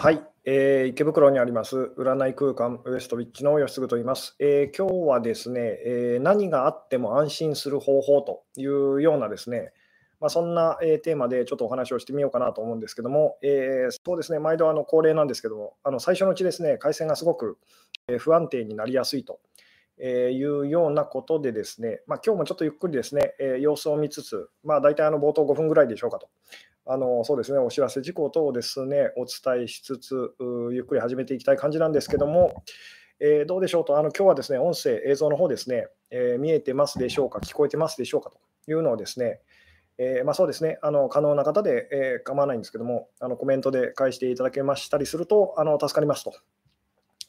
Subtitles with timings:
[0.00, 9.72] はい、えー、池袋にあります占い空間ウエストウィッチの吉嗣と言います、えー、今日はですね、えー、何があっても安心する方法というようなですね、
[10.20, 17.58] まあ、そんな、えテーマでちょっとお話をしてみようかなと思うんですけども、えそうですね、毎度あの恒例なんですけども、あの最初のうちですね、回線がすごく
[18.18, 19.40] 不安定になりやすいと
[19.98, 26.28] えいうようなことでですね、まあ、今日もちょっとゆっくりですね、え様子を見つつ、まあ、大体あの冒頭5分ぐらいでしょうかと。
[26.90, 30.34] あのそうですね、お知らせ事項等をですね、お伝えしつつ、
[30.72, 32.64] ゆっくり始めていきたい感じなんですけども、
[33.20, 39.40] えー、どうでしょうと、あの今日はですね、音声、映像の方ですね、えー、見えてますでしょうか、聞こえてますでしょうかというのをですね、
[39.98, 46.32] えー、まあ、そうですね、あの可能な方で、え構わないんですけども、あのコメントで返していただけましたりすると、あの助かりますと、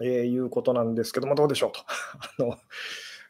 [0.02, 1.82] えいうことなんですけども、どうでしょうと。
[2.46, 2.58] あの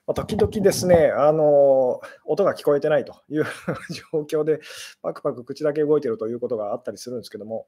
[0.09, 3.45] ま時々ですね、あの音が聞こえてないという
[4.11, 4.59] 状況で、
[5.03, 7.67] パクパク口だけ動いてるということがあったりするんですけども、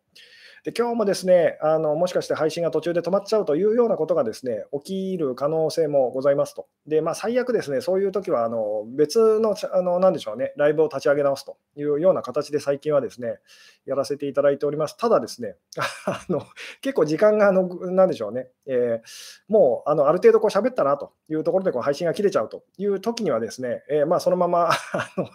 [0.64, 6.68] で今日もですねあの、もしかして配信が途中で止まっちゃうというようなことがですね起きる可能性もございますと。
[6.86, 13.40] で、まあ、最悪ですね、そういう時はあの別のあの、なんでしょうね、ライブを立ち上げ直すというような形で最近はですね、
[13.88, 14.96] やらせていただいております。
[14.98, 15.56] ただですね、
[16.06, 16.44] あの
[16.82, 25.28] 結構時間があの、なんでしょうね、えー、もうあのある程度こう喋ったなというところでこう配信が切れちゃうという時にはですね、えー、まあ、そのまま あの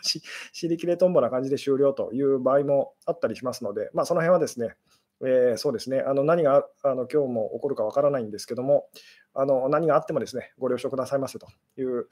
[0.52, 4.77] 尻切れとんぼな感じで終了という場合もあったりしますので、まあ、その辺はですね、
[5.22, 8.89] えー、そうですね、あの何があの今日も起こるかわからないんですけども、
[9.34, 11.47] あの何があってもですね、ご了承くださいませと
[11.78, 12.09] いう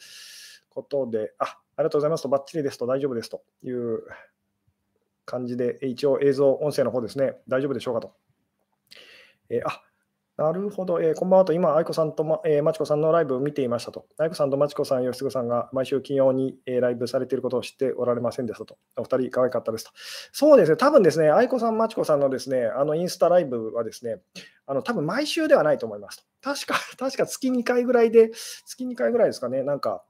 [0.70, 4.04] ことで、あありがとうございますと、ばっちりですと、大丈夫ですという
[5.24, 8.14] 感じで、一応映像、音声の方ですね、大丈夫でしょうかと。
[9.50, 9.82] えー、あ
[10.36, 14.06] なるほど、えー、こんばんはと、今、愛子さんとま、えー、まちこさんのライブを見ていましたと。
[14.18, 18.76] 愛子さんとまちこさん、吉嗣さんが毎週金曜に、えー、ライブされていることを知っておられませんでしたと。
[18.96, 19.92] お二人、可愛かったですと。
[20.32, 24.22] そうですね、多分ですね、愛子さん、まちこさんのですね、あのインスタライブはですね、
[24.66, 26.24] あの多分毎週ではないと思いますと。
[26.42, 28.30] 確か、 確か月2回ぐらいで、
[28.66, 30.02] 月2回ぐらいですかね、なんか、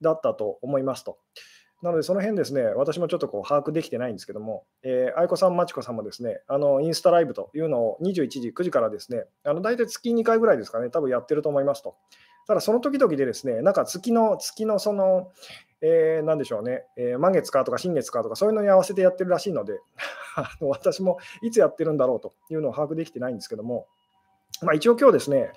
[0.00, 1.18] だったと思いますと。
[1.82, 11.96] なので、その辺ですね、私もちょっとこう把握できてないんですけども、えー、愛子さん、まちこさんもですね、あのインスタライブというのを21時、9時からですね、あの大体月2回ぐらいですかね、多分やってると思いますと。
[12.48, 15.30] ただ、その時々でですね、なんか月の、月のその、
[15.80, 19.78] えー、なんでしょうね、えー、満月かとか新月かとか、そういうのに合わせてやってるらしいので、
[20.34, 23.86] あの私もいつやってるんだろうというのを把握できてないんですけども、
[24.62, 25.52] まあ、一応今日ですね、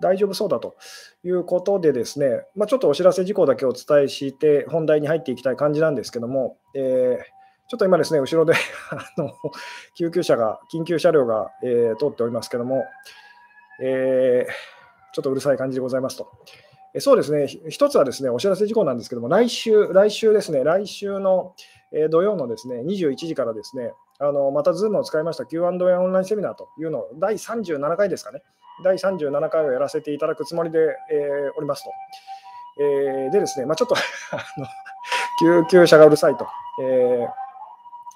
[0.00, 0.76] 大丈夫そうだと
[1.24, 7.16] いうことでですね、まあ、ちょっとお知らせ事項だけお伝えして、本題に入っていきたい感じなんですけども、えー、
[7.68, 8.54] ちょっと今ですね、後ろで
[8.90, 9.32] あの
[9.96, 12.84] 救急車が、緊急車両が、えー、通っておりますけども、
[13.82, 14.52] えー、
[15.12, 16.30] ちょっとうるさい感じでございますと。
[16.94, 21.54] えそうですね、一つはですね、お知らせ事項なんですけども、来週、来週ですね、来週の、
[21.92, 28.42] え土曜のですね、21時からですね、あのまた Zoom を使いました Q&A オンラインセミナーというのを第37回ですかね、
[28.82, 31.90] 第37回をやらせていただくつもりで、えー、おりますと。
[32.78, 33.96] えー、でですね、まあ、ちょっと
[35.40, 36.46] 救急車がうるさいと。
[36.82, 37.45] えー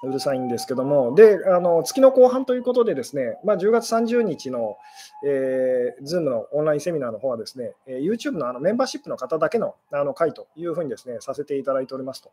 [0.03, 4.77] うるさいんですけども、で、あの月の後半ということでですね、まあ、10月30日の、
[5.23, 12.31] えー、Zoom のオンラインセミナーの方はですね、えー、YouTube のあのメンバーシップの方だけのあの会というふうにですね、させていただいておりますと。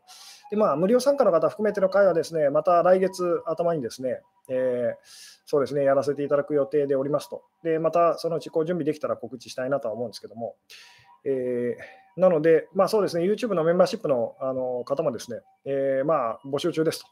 [0.50, 4.94] で、まあ、無料参加の方含めての会はですね、また来月頭にですね、えー、
[5.44, 7.42] そうですね、やらせていただく予定でおりますと。
[7.62, 10.56] で、またそのうちこう準備できたら告知したいなとは思うんですけども、
[11.24, 17.04] えーなので、まあそうですね、YouTube のメンバーシップのあの方もですね、えー、まあ募集中です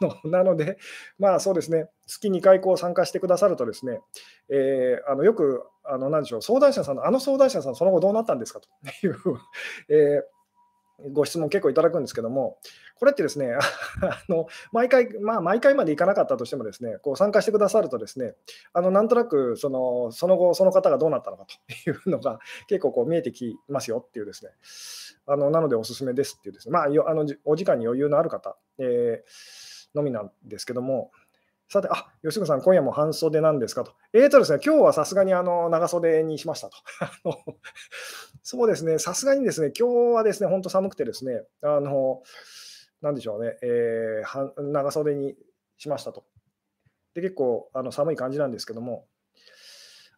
[0.00, 0.18] と。
[0.28, 0.78] なので、
[1.18, 4.00] まあそうですね、月2回こう参加してくださるとですね、
[4.48, 8.68] えー、あのよく、あの何でしょう、相談者さんの、あの相談者さん、その後どうなったんですかと
[9.06, 9.16] いう、
[9.90, 10.33] えー
[11.12, 12.58] ご質問結構いただくんですけども、
[12.98, 13.54] これってですね、
[14.02, 18.34] あの毎回、まあ、毎回までいかなかったとしてもですね、こう参加してくださるとですね、
[18.72, 22.38] あのなんとなくそのその後、その方がどうなったのかというのが
[22.68, 24.52] 結構こう見えてきますよっていうですね、
[25.26, 31.10] あのなのでおすすめですっていうですね、まあ、あのお時間に余裕のある方、えー、のみなんですけども、
[31.68, 33.92] さて、あ、吉野さん、今夜も半袖なんですかと。
[34.12, 36.76] えーとですね、今日はさすがにあの長袖にしましたと。
[38.46, 42.22] そうですね、さすがにですね、今日はですね、本当寒くてですね、あの、
[43.00, 45.34] なんでしょうね、えー、長袖に
[45.78, 46.26] しましたと。
[47.14, 49.06] で、結構あの寒い感じなんですけども、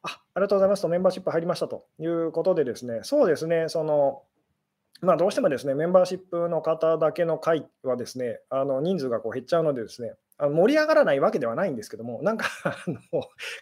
[0.02, 1.87] あ、ありがとうございますと、メンバーシップ入りましたと。
[2.00, 4.25] いうことでですね、そうですね、その、
[5.02, 12.99] まあ、どうしてもですね、メンバーシップの方だけの会はですね、あの人数がこう減っちゃうのでですね、盛り上がらないわけではないんですけども、なんかあの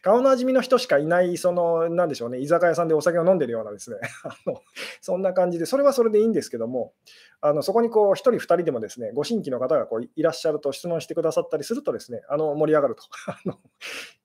[0.02, 4.60] 顔なじみの人しかいない、その、なんでしょうね、居酒屋さんでお酒を飲んでるようなですね、 あの
[5.00, 6.92] そんな感じで、それはそれでいいんですけども、
[7.40, 13.04] あのそこにこう1人、2人でもですね、ご新規の方がこういらっしゃると質問してくださったりするとですね、あの盛り上がると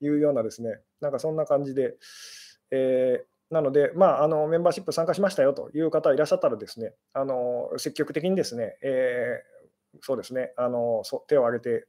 [0.00, 1.96] いうようなですね、なんかそんな感じで、
[2.70, 11.86] えーなので、まあ、あのメンバーシップ参加しましたよという方いらっしゃったらですね、あの積極的にですね、えー、そうですねあの手を挙げて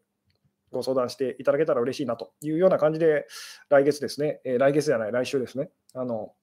[0.71, 3.27] ご相談していただけたら嬉しいなというような感じで、
[3.69, 6.33] 来月ですね、えー、来月じゃない、来週ですね、あの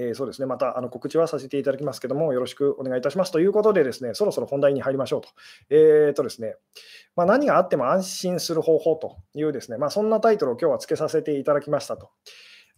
[0.00, 5.28] えー、そうですね、またあの告知はさせていただきますけども、よろしくお願いいたしますということで、ですねそろそろ本題に入りましょうと。
[5.70, 6.54] えーとですね。
[7.16, 12.10] まあ、何があっても安心する方法というですね、まあ、そんなタイトルを今日はつけさせていただきましたと。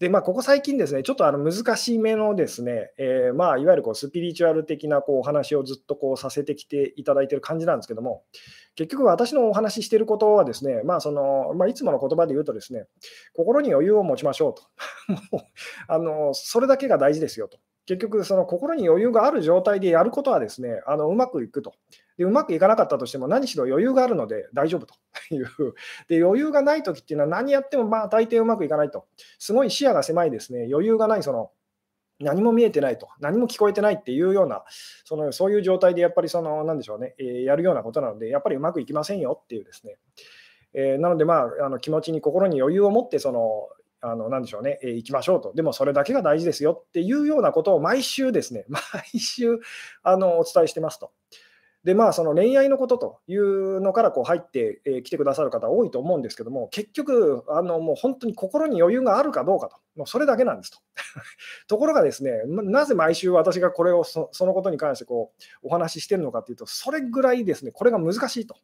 [0.00, 8.22] で、まあ、ここ最近ですね、ちょっとあの難しめのですね、えー、まあ、いわゆるこうスピリチュアル的なこうお話をずっとこうさせてきていただいてる感じなんですけども、
[8.76, 12.86] 結局私のお話ししてることはですね、まあそのまあ、いつもの言葉で言うとですね、
[13.34, 14.62] 心に余裕を持ちましょうと。
[15.86, 17.58] あのそれだけが大事ですよと。
[17.84, 21.74] 結局、その心に余裕がある状態でやることはですね、あのうまくいくと
[22.20, 22.26] で。
[22.26, 24.94] うまくいかなかったとしても、何しろ余裕があるので大丈夫と
[25.34, 25.46] いう。
[26.08, 29.06] で余裕がないときっていうのは、何やってもまあ大抵うまくいかないと。
[29.38, 31.50] すごい視野が狭いですね、余裕がない、その
[32.20, 34.64] 何も見えてないと、何も聞こえてないっていうような、
[35.04, 39.96] そのそういう状態でやっぱりその、なんでしょうね、えー、やるようなことなので、やっぱりうまくいきませんよっていうですね。
[40.74, 43.68] えー、なので、まあ、あの気持ちに心に余裕を持ってその
[44.02, 45.52] あの、なんでしょうね、えー、行きましょうと。
[45.54, 49.58] でもそれだけが大事ですよっていうようなことを毎週ですね、毎週
[50.02, 51.12] あのお伝えしてますと。
[51.84, 60.78] で、まあ、その恋愛のことというのからこう入ってき、てくださる方多いと思うんですけども、結局、あのもう本当に心に余裕があるかどうかと、もうそれだけなんですと。
[61.68, 65.32] ところがですね、なぜ毎週私がこれをそのことに関してこ
[65.62, 68.56] うお話ししてるのかというと、それぐらいですね、これが難しいと。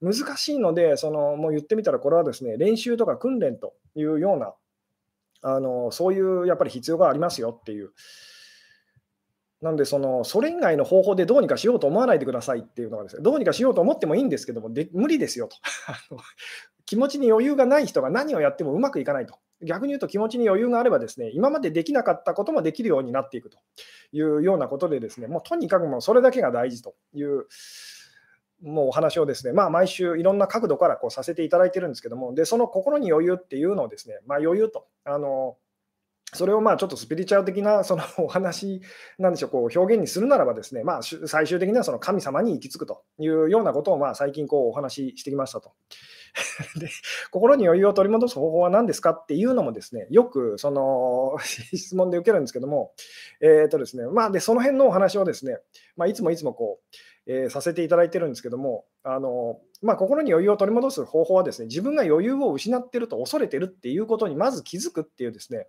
[0.00, 4.54] 難しいので、そのもう言ってみたら、これはですね練習とか訓練というような、
[5.42, 7.92] あのそういうやっぱり必要がありますよっていう。
[9.60, 15.56] なんでその、それ以外の方法でどうにかしようと思わないでくださいっていうのはですね、どうにかしようと思ってもいいんですけども、で無理ですよと
[16.86, 19.34] 気持ちに余裕がない人が何をやってもうまくいかないと。
[19.60, 23.58] 逆に言うと気持ちに余裕があればですね、今までできなかったこともできるようになっていくと
[24.12, 27.46] いうようなことでですね、もうとにかくもうそれだけが大事という
[28.62, 35.56] もうお話をですね、まあ、毎週いろんな角度からこうさせていただいてるんですけども、でその心に余裕っていうのをですね、まあ、余裕と、あの
[36.34, 38.82] それをまあちょっとスピリチュアル的な そのお話
[39.18, 45.72] なんでしょう、こう表現にするならばですね、まあ、最終的にはその神様に行き着くというようなことをまあ最近こうお話ししてきましたと。
[46.78, 46.88] で
[47.30, 51.38] 心に余裕を取り戻す方法は何ですかっていうのもですね、よくその
[51.74, 52.92] 質問で受けるんですけども、
[53.40, 55.58] えーとですねまあ、でその辺のお話をですね、
[55.96, 56.96] まあ、いつもいつもこう、
[57.26, 65.66] えー、させていただいてるんですけども、あのまあ、心に余裕を取り戻す方法はですね、自分が余裕を失ってると恐れてるっていうことにまず気づくっていうですね、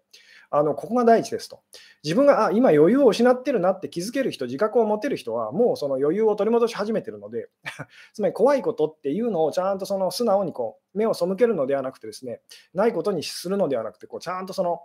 [0.51, 1.61] あのここが第一ですと。
[2.03, 7.49] 自分があ今余裕を失ってるなって気づける人、自覚を持てる人は、もうその余裕を取り戻し始めてるので、
[8.13, 12.41] つまり怖いことっていうのをちゃんとその素直にこう目を背けるのではなくてですね、
[12.73, 14.81] ないことにするのではなくて、こうちゃんとその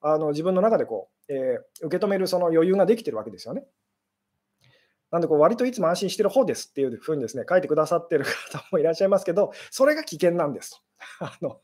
[0.00, 3.66] あの自分の中でこう、えー、受け止めるその余裕ができてるわけですよね。
[5.10, 10.87] なんでこう割といつも安心してる方ですっていうふうにですね書いてくださってる方もいらっしゃいますけど、それが危険なんですと。
[11.20, 11.60] あの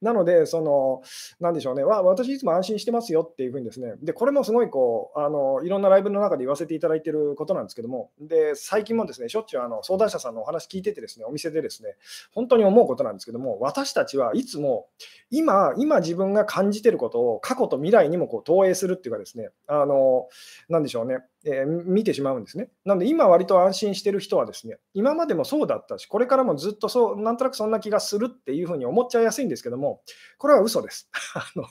[0.00, 1.02] なので、その、
[1.40, 11.96] なんでしょうね、わ私いつも安心してますよっていうふうにですね、で、これもすごいこう、あのいろんなライブの中で言わせていただいてることなんですけども、で、最近もですね、しょっちゅうあの相談者さんのお話聞いててですね、お店でですね、
[12.32, 14.88] 本当に思うことなんですけども、私たちはいつも、
[15.30, 20.28] 今、今自分が感じてることを過去と未来にもこう投影するっていうかですね、あの、
[20.68, 22.68] なんでしょうね、えー、見てしまうんですね。
[22.84, 30.02] なので、今割と安心してる人はですね、今までもそうだったし、これからもずっとそう、なんとなくそんな気がするっていうふうにに思っちゃいやすいんですけども、
[30.38, 31.08] これは嘘です。
[31.34, 31.64] あの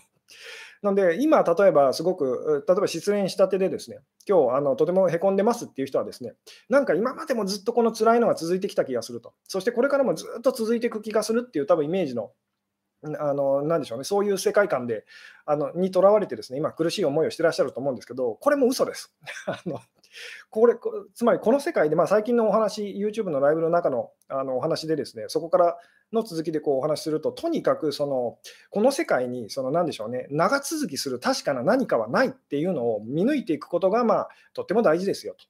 [0.83, 6.35] なので、今、例えばすごく、例えば失恋したてでですね、今日あのとてもへこんでますっていう人はですね、
[6.69, 12.31] なんか今までもずっとこの辛いのが続いてきた気がすると、そしてこれからもずっと続いていく気がするっていう多分イメージの
[13.03, 15.05] あのなでしょうね、そういう世界観で
[15.45, 19.13] あのにとらわれてですね、今苦しい思いをしてらっしゃると思うんですけど、これも嘘です。
[19.45, 19.79] あの
[20.49, 20.75] これ
[21.13, 25.77] つまりこの世界で、まあ、最近のお話、YouTube のライブの中のあのお話でですね、そこから
[26.11, 28.39] の続きでこうお話しすると、とにかくその
[28.71, 35.45] この世界にその何でしょうね、長続きする確かな何かはないっていうのを見抜いていくことが、まあ、とっても大事ですよと。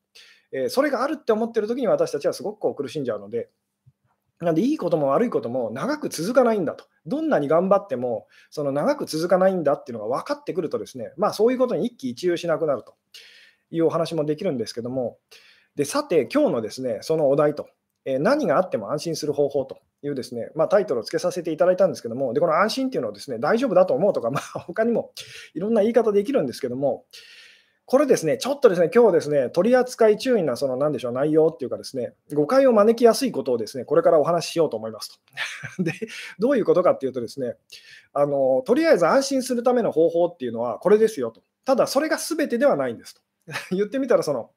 [0.51, 3.49] えー、それがあるって思ってる時に私たちはすごくこう苦しんじゃうので、
[4.39, 6.85] なんでいいことも悪いことも長く続かないんだと。
[7.05, 12.93] どんなに頑張っても、その長く続かないんだっていうのが分かってくるとですね、まあそういうことに一喜一憂しなくなると。
[13.71, 15.17] いうお話もできるんですけども、
[15.75, 17.67] でさて、今日のですね、そのお題と、
[18.05, 25.11] え何があっても安心する方法というですね、まあ、タイトルをつけさせていただいたんですけども、でこの安心っていうのをですね、大丈夫だと思うとか、まあ、他にも
[25.53, 27.05] いろんな言い方できるんですけども、
[27.87, 35.21] これですね、ちょっとですね、今日ですね、取り扱い注意な、その、なんでしょう、内容っていうかですね、誤解を招きやすいことをですね、これからお話ししようと思います
[35.77, 35.79] と。
[35.81, 35.93] で、
[36.37, 37.55] どういうことかっていうとですね、
[38.11, 41.43] あの、とりあえず安心するための方法っていうのはこれですよと。
[41.63, 43.21] ただ、それが全てではないんですと。
[43.71, 44.51] 言ってみたら、その、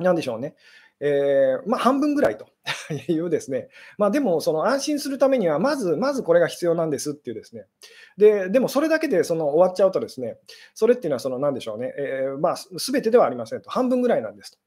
[0.00, 0.56] なんでしょうね、
[1.00, 2.46] えー、まあ、半分ぐらいと。
[3.08, 7.66] いうですね、まあ、でもその安心するためには、まず、まずこれが必要なんですっていうですね、
[8.16, 10.38] ででもそれだけでその終わっちゃうとですね、
[10.74, 14.58] それっていうのは、その何でしょうね、えー、まあ、全てではありませんと、半分ぐらいなんですと。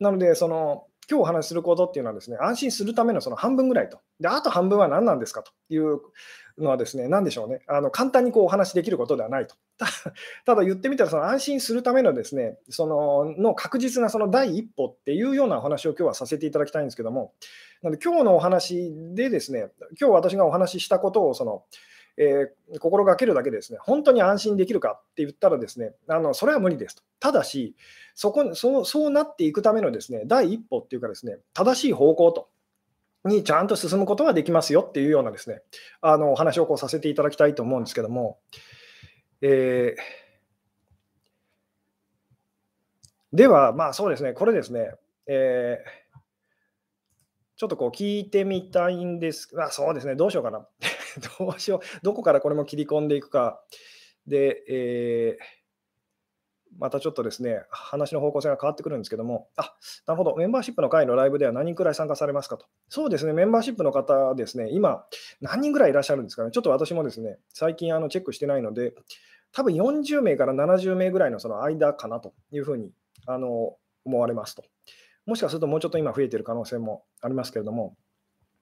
[0.00, 4.00] なので、その今日お話しすることっていうのはですね、安心するためのその半分ぐらいと。
[4.18, 6.00] で、あと半分は何なんですかという
[6.58, 9.54] のはですね、何でしょうね、あの簡単にこうお話しできることではないと。
[10.46, 17.34] ただ言ってみたら、その安心するためのですね、そのの確実なその第一歩っていうようなお話を今日はさせていただきたいんですけども、
[17.82, 19.70] なので今日のお話でですね、
[20.00, 21.64] 今日私がお話ししたことをその、
[22.16, 27.02] えー、心がけるだけでですね、本当に安心できるかって言ったらですね、あのそれは無理ですと。
[27.20, 27.76] ただし、
[28.14, 32.48] そこそうそうなっていくためのですね、第一歩っていうかですね、正しい方向と。
[33.26, 35.62] にちゃんと進むことができますよっていうようなですね、
[36.00, 38.38] あのお話をこうさせていただきたいと思うんですけども、
[39.40, 44.92] えー、では、まあそうですね、これですね、
[45.26, 46.18] えー、
[47.56, 50.66] ちょっとこう聞いてみたいんですが、そうですね、どうしようかな。
[51.38, 53.62] どうしよう、どこからこれも切り込んでいくか。
[54.26, 55.65] で、えー
[56.78, 59.74] またちょっとですね、話の方向性が変わってくるんですけども、あ
[60.06, 62.66] なるほど、メンバーシップの会のライブでは何人くらい参加されますかと。
[62.88, 65.04] そうですね、メンバーシップの方ですね、今、
[65.40, 66.50] 何人ぐらいいらっしゃるんですかね。
[66.50, 68.94] ちょっと私もですね、最近あのチェックしてないので、
[69.52, 72.92] 多分40名から70名ぐらいのその間かなというふうに
[73.26, 74.64] あの思われますと。
[75.24, 77.96] もしかするともうちょっと今増えている可能性もありますけれども、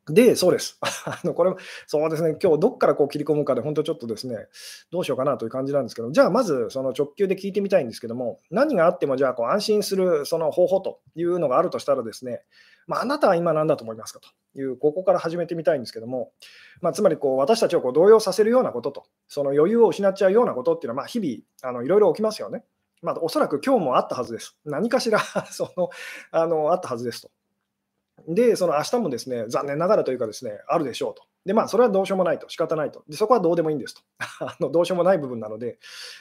[0.08, 0.78] で、そうです。
[1.06, 1.54] あのこれ、
[1.86, 4.48] そうですね、今日どっからこう切り込むかで、本当ちょっとですね、
[4.90, 12.42] どうしようかなという感じなんですけど、じゃあまずその直球で聞いてみたいんですけども、何があってもじゃあこう安心するその方法というのがあるとしたらですね、
[12.86, 16.32] まあ、あなたは今何だと思いますかという、ここから始めてみたいんですけども、
[16.82, 22.64] まあ、つまりこう私たちをこう動揺させるようなことと、その余裕を失っちゃうようなことっていうのは、まあ、日々あのいろいろ起きますよね。
[23.02, 24.56] まあ、おそらく今日もあったはずです。
[24.64, 25.20] 何かしら
[25.50, 25.90] その
[26.30, 27.30] あのあったはずですと。
[28.28, 31.24] で、その明日もですね、残念ながらというかですね、あるでしょうと。
[31.44, 33.04] で、まあ、それはどうしようもないと、仕方ないと。
[33.08, 34.00] で、そこはどうでもいいんですと。
[34.46, 35.78] あのどうしようもない部分なので、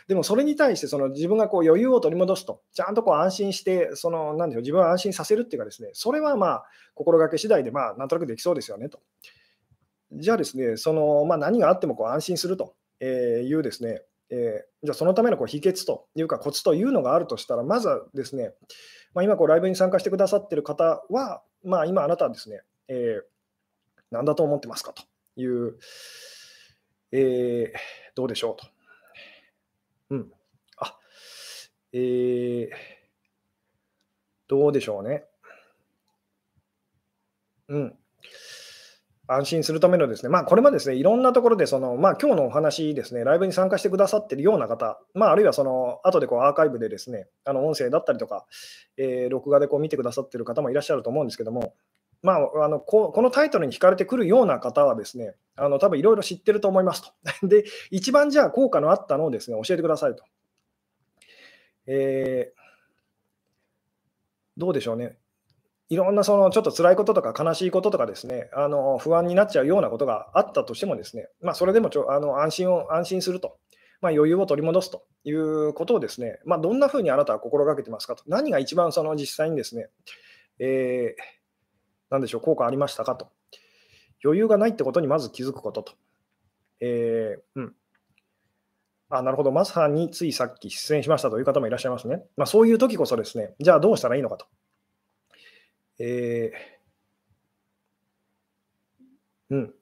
[0.07, 8.99] でもそれに対してその自分がこう余裕を取り戻すと、ちゃんとこう安心して、その、なんでしょう、自分を安心させるっていうかですね、それはまあ、心がけ次第で、まあ、なんとなくできそうですよねと。
[10.11, 18.53] じゃあですね、その、まあ、何があってもこう安心するというですね、えー、じゃそのためのこう秘訣というかコツというのがあるとしたら、まずはですね、
[19.13, 23.23] まあ、今こうライブに参加してくださっている方は、まあ、今あなたはですね、えー、
[24.11, 25.03] 何だと思ってますかと
[25.35, 25.77] いう、
[27.11, 27.77] えー、
[28.15, 28.67] どうでしょうと。
[30.09, 30.31] うん。
[30.77, 30.97] あ、
[31.93, 32.69] えー、
[34.47, 35.25] どうでしょうね。
[37.69, 37.97] うん。
[39.27, 48.45] 安心するためのですね、まあ、これもですね、いろんなところで、その、まあ、今日のお話ですね、ライブに参加してくださってるような方、まあ、あるいはその、後でこうアーカイブでですね、あの音声だったりとか、
[48.97, 51.73] えー、録画でこう見てくださってる方もいらっしゃると思うんですけども、
[52.23, 57.11] まあ、あのここのタイトルに惹かれてくるような方はですね、あの多分いろいろ知ってると思いますと。
[57.47, 60.23] で、一番じゃあ効果のあったのをですね、教えてくださいと。
[61.85, 62.61] えー、
[64.57, 65.17] どうでしょうね。
[65.89, 73.57] いろんなそのちょっと辛いこととか悲しいこととかですね、あの不安になっちゃうようなことがあったとしてもですね、まあ、それでもちょあの安心を安心すると、
[74.01, 79.87] まあ、余裕を取り戻すということをですね、まあ、どんなふうにあなたは心がけてますかと、何が一番その実際にですね、
[80.59, 83.29] えー、でしょう、効果ありましたかと。
[84.23, 85.93] 余裕がないってことにまず気づくことと。
[86.79, 87.75] えー、うん。
[89.09, 92.23] あ、なるほど、まさについさっき出演しましたという方もいらっしゃいますね。
[92.35, 94.45] まあ、そういう時こそですね、じゃあどうしたらいいのかと。
[96.05, 99.73] えー、うん、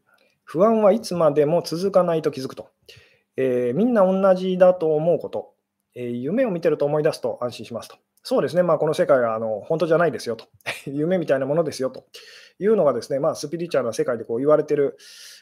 [0.43, 2.69] 不安はいつまでも続かないと気づくと。
[3.37, 5.55] えー、みんな同じだと思うこと、
[5.95, 7.95] えー、夢を見てると思い出すと安心しますと。
[8.21, 10.45] そうですね、まあ、この世界はあの本当じゃないですよと。
[10.85, 12.05] 夢みたいなものですよと
[12.59, 14.97] いうのがですね、まあ、スピリチュアルな世界でこう言われてる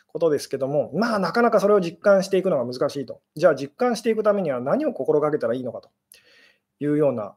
[0.07, 3.19] ことですけども、まあ、なかなかそれを実感していくのが難しいと。
[3.35, 5.89] じゃあ、実感していくためには何を心がけたらいいのかと
[6.79, 7.35] いうような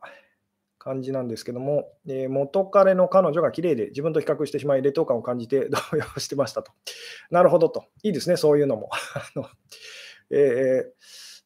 [0.82, 6.72] 感じなんですけども、えー、元彼の彼女が綺麗で自分と比較してしまい、劣等感を感じて 動揺してましたと。
[7.30, 7.84] なるほどと。
[8.02, 8.90] いいですね、そういうのも。
[10.30, 10.92] えー、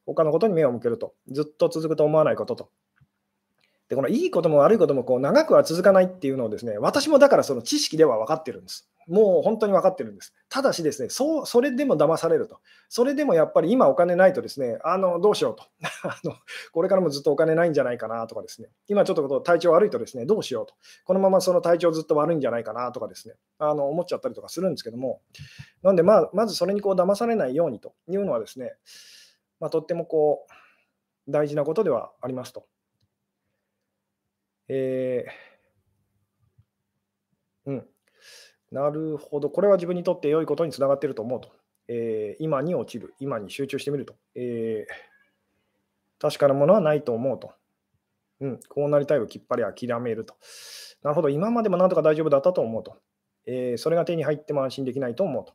[0.07, 1.15] 他のことに目を向けると。
[1.29, 2.71] ずっと続くと思わないことと。
[3.89, 8.91] で、このいいことも悪いこともこう長くは続かないっていうのをですね、私もだからその知識では分かってるんです。
[9.07, 10.35] もう本当に分かってるんです。
[10.49, 12.59] ただしですね、そうそれでも騙されると。
[12.89, 15.63] それでもやっぱり今お金ないとですね、あのどうしようと
[16.03, 16.35] あの。
[16.73, 20.75] これからもずっとお金ないんじゃないかなとかですね、今ちょっと体調悪いとですね、どうしようと。
[21.05, 25.21] このままその体調ずっと悪いんじゃないかなとかですね、あの思っちゃったりとかするんですけども、
[25.83, 28.75] なんでまあ、まずそれにこう騙されないようにというのはですね、
[29.61, 32.67] まあ、とってもこう大事なことではありますと。
[34.69, 37.87] えー、うん。
[38.71, 39.51] なるほど。
[39.51, 41.51] これは自分にとって良いことにつながっていると思うと。
[41.89, 43.15] えー、今に落ちる。
[43.21, 44.17] 今に集中してみると。
[44.35, 47.53] えー、確かなものはないと思うと。
[48.41, 50.35] うん、こうなりたいをきっぱり諦めると。
[51.03, 51.29] なるほど。
[51.29, 52.97] 今までもなんとか大丈夫だったと思うと。
[53.47, 55.55] えー、それが手に入っても安心できないと思うと。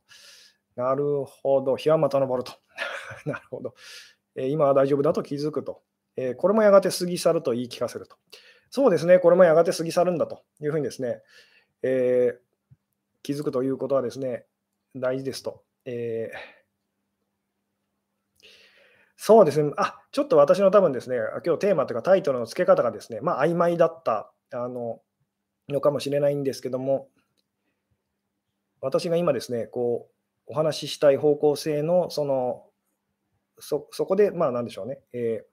[0.76, 1.76] なるほど。
[1.76, 2.54] 日はまた昇ると。
[3.26, 3.76] なるほど。
[4.36, 5.84] えー、今は大丈夫だと気づくと。
[6.16, 8.16] えー、これもやがて過ぎ去ると言い聞かせると。
[8.72, 9.20] そうですね。
[9.20, 11.22] これもやがて過ぎ去るんだというふうにですね。
[11.84, 12.52] えー
[13.24, 14.46] 気づくということはですね、
[14.96, 15.64] 大事ですと。
[15.86, 16.38] えー、
[19.16, 25.02] そうですね、あちょっと私の多分ですね、今日テーマというかタイトルの付け方がですね、まあ曖昧だったあの
[25.70, 27.10] のかもしれないんですけども、
[28.82, 30.10] 私が今ですね、こ
[30.48, 32.64] うお話ししたい方向性のその
[33.60, 35.51] そそこで、まあなんでしょうね、えー、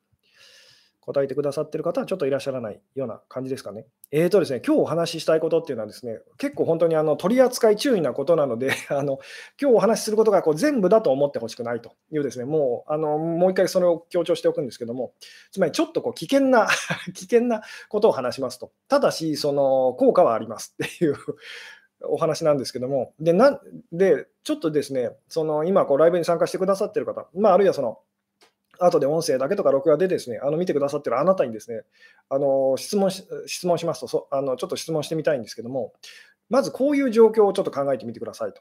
[1.09, 3.87] 答えてくださってる方はちょっといらっしゃらないような感じですかね。
[4.11, 9.19] えーとですね、今日お話ししたいことっていうのはですね、結構本当にあの取り扱い注意なことなので、 あの
[9.61, 15.15] 今日お話しすることがこう全部だと思ってほしくないというですね、もうあのもう一回それを強調しておくんですけども、
[15.51, 16.69] つまりちょっとこう危険な
[17.15, 18.71] 危険なことを話しますと。
[18.89, 21.17] ただし、その効果はありますっていう
[22.05, 23.59] お話なんですけども、で、な
[23.93, 27.99] でちょっとですね、その今こうライブに参加してくださってる方、まあ、あるいはその
[28.79, 31.83] 後で音声だけとか録画でですね、あの見てくださってるあなたにですね、
[32.31, 35.93] あの質問し質問しますとそあの、ちょっと質問してみたいんですけども、
[36.49, 38.61] まずこういう状況をちょっと考えてみてくださいと。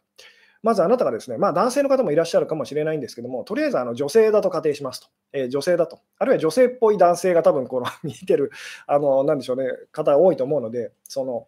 [0.63, 8.51] まずあなたがですね、まあ、男性の方もいらっしゃるかもしれないんですけども、とりあえずあの女性だと仮定しますと、えー、女性だと、あるいは女性っぽい男性が多分この見てる、
[8.88, 11.47] あのなんでしょうね、方多いと思うので、その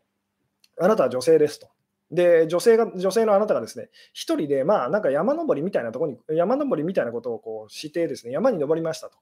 [0.80, 1.68] あなたは女性ですと。
[2.12, 9.18] で、女性が、女性のあなたがですね、一人で、まあ、なんか山登りみたいなところに、山登りみたいなことをこうしてですね、山に登りましたと。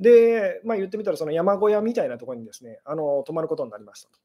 [0.00, 4.18] で、まあ、言ってみたら、その山小屋みたいなところにですね、あの泊まることになりましたと。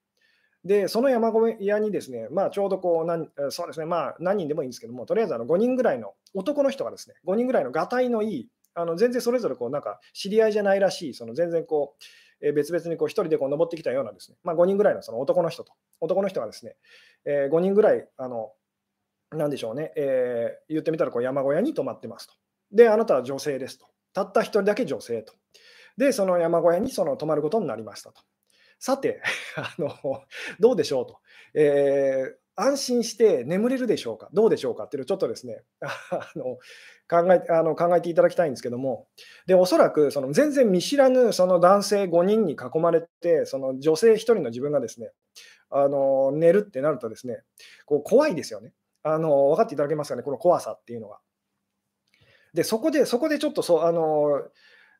[0.63, 12.03] で、その山小屋にですね、まあ、ちょうどこう何、そうですね、まあ、何人でもいいんですけども、とりあえずあの5人ぐらいの男の人がですね、5人ぐらいのがたいのいい、あの全然それぞれこうなんか知り合いじゃないらしい、その全然こう、
[12.41, 16.75] え別々にこう1人でこう登ってきたようなですね、まあ、5人ぐらいのその男の人と、男の人がですね、
[17.25, 18.51] え5人ぐらい、あの、
[19.31, 22.33] なんでしょうね、えー、言ってみたらこう山小屋に泊まってますと。
[22.71, 23.87] で、あなたは女性ですと。
[24.13, 25.33] たった1人だけ女性と。
[25.97, 28.21] で、その山小屋にその泊まることになりましたと。
[28.79, 29.21] さて、
[29.57, 30.23] あの
[30.59, 31.19] どうでしょうと。
[31.53, 36.57] えー安心して眠れるでしょうか、どうでしょうかっていうのをちょっとですね、 あの
[37.09, 39.07] 考えあの考えていただきたいんですけども、
[39.45, 45.11] でおそらく全然見知らぬその男性5人に囲まれて、その女性1人の自分がですね、
[45.77, 47.41] あの寝るってなるとですね、
[47.85, 48.71] こう怖いですよね
[49.03, 49.49] あの。
[49.49, 51.19] 分かっていただけますかね、この怖さっていうのが。
[52.53, 54.41] で、そこで、そこでちょっとそう、あの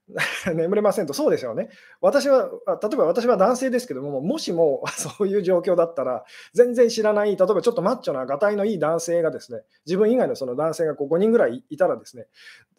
[0.54, 1.70] 眠れませんと、そうですよね。
[2.00, 2.50] 私は、
[2.82, 12.28] 例えば私は男性ですけども、もしも そういう状況だったら、全然知らない、例えばちょっとマッチョな、がたいのいい男性がですね、自分以外のその男性がこう5人ぐらいいたらですね、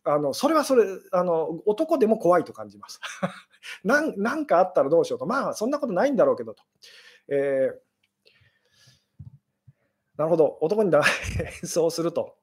[0.05, 3.01] あのそれはそれあの、男でも怖いと感じます
[3.83, 6.63] なんかあったらどうしようと、まあそんなことないんだろうけどと。
[7.29, 7.86] えー
[10.17, 12.37] なるほど、男に演奏 すると。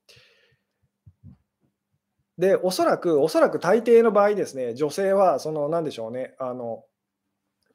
[2.37, 6.83] で、おそらく、おそらく大抵の場合ですね、女性は、その、なんでしょうね、あの、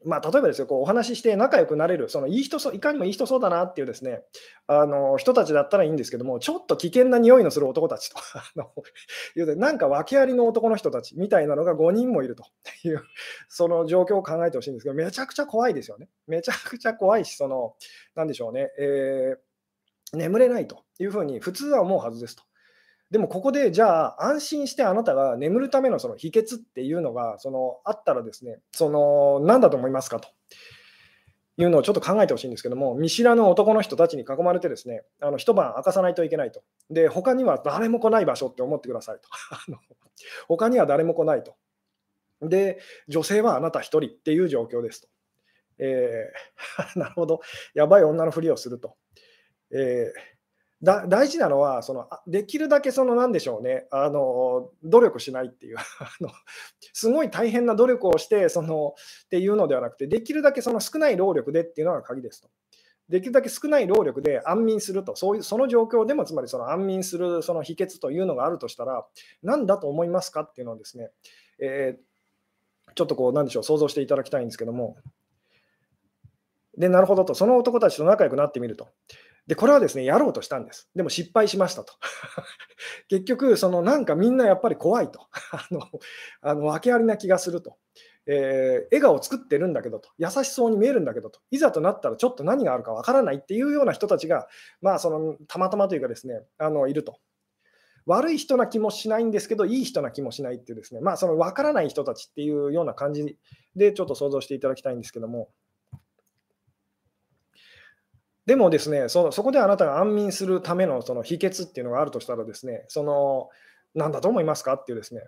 [0.05, 4.23] まあ、例えばですよ、こうお話しして仲良くなれる、そのいい人そう、いかにもいい人そうだなっていうですね、
[4.69, 8.71] あの人たちだったらいいんですけども、ちょっと危険な匂いのする男たちと、 あの
[9.37, 12.45] いうなんか訳ありの男の人たちみたいなのが5人もいると
[12.85, 13.03] いう、
[13.49, 16.09] その状況を考えてほしいんですけど、めちゃくちゃ怖いですよね。
[16.29, 17.75] めちゃくちゃ怖いし、その、
[18.15, 19.39] なんでしょうね、えー、
[20.13, 22.43] 眠れないというふうに普通は思うはずですと。
[23.11, 30.29] でもここでじゃあ安心してあなたが眠るためのその秘訣っていうのがそのあったらですね、その何だと思いますかと
[31.57, 36.63] いうのをちょっと考えてほしいんですけども、見知らぬ男の人たちに囲まれてですね、あの一晩明かさないといけないと。
[36.91, 39.29] で、他には誰も来ない場所って思ってくださいと。
[39.51, 39.79] あの
[40.47, 41.57] 他には誰も来ないと。
[42.43, 45.09] で、女性はあなた一人っていう状況ですと。
[45.79, 47.41] えー、 なるほど、
[47.75, 48.97] やばい女のふりをすると。
[49.73, 50.39] えー
[50.81, 53.89] 大事なのはその、できるだけその何でしょうね。
[53.91, 55.77] あの、努力しないっていう、
[56.93, 62.49] すごい大変な努力をしてそのっていうのではなくて、できるだけその少ない労力でっていうのが鍵ですと。
[63.09, 69.05] できるだけ少ない労力で安眠すると、そういうその状況でも、つまりその安眠するその秘訣というのがあるとしたら、
[69.43, 71.11] 何だと思いますかっていうのをですね、
[71.59, 74.97] えー、ちょっとこう、なんでしょう、想像していただきたいんですけども、
[76.77, 78.89] で、なるほどと、その男たちと仲良くなってみると。
[79.49, 80.91] で、これはですね、やろうとしたんです。
[80.95, 81.95] でも失敗しましたと。
[83.09, 85.27] 結局、そのなんかみんなやっぱり怖いと。
[85.51, 85.81] あの、
[86.43, 87.79] あの訳ありな気がすると。
[88.27, 94.49] えー、笑顔を作ってるんだけどと、優しそうに見えるんだけどと、いざとなったらちょっと何があるかわからないっていうような人たちが、
[94.83, 97.17] まあ、そのたまたまというかですね、あのいると。
[98.05, 103.39] 悪い人な気もしないんですけど、いい人な気もしないっていうですね、まあ、その分からない人たちっていうような感じ
[103.77, 105.49] でちょっと想像していただきたいんですけども、
[108.49, 113.51] でもですね、そのそこであなたが安眠するためのその秘訣っていうのがあるとしたらですね、その、
[113.95, 115.21] なんだと思いますかっていうですね、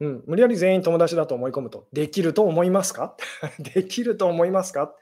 [0.00, 3.16] うん、無理やり全員友達だと思い込むと、できると思いますか？
[3.62, 4.92] できると思いますか？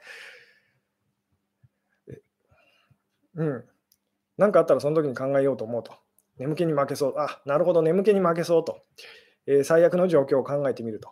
[3.37, 3.63] うん。
[4.37, 5.93] 何かあったらその時に考えようと思うと。
[6.37, 7.15] 眠気に負けそう。
[7.17, 8.83] あ、なるほど、眠気に負けそうと。
[9.47, 11.09] えー、最悪の状況を考えてみると。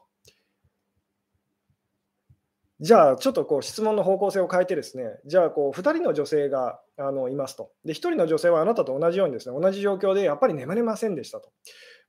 [2.81, 7.71] じゃあ、ちょっとこう質問の方向性を変えてですね、じゃあこう、2人の女性があのいますと。
[7.83, 11.51] で、1人の女性はあなたと同じようにですね、同じ状況でやっぱり眠れませんでしたと。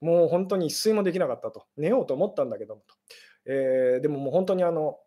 [0.01, 1.67] もう本当に一睡もできなかったと。
[1.77, 2.95] 寝ようと思ったんだけどもと。
[3.47, 4.99] えー、でももう本当にあの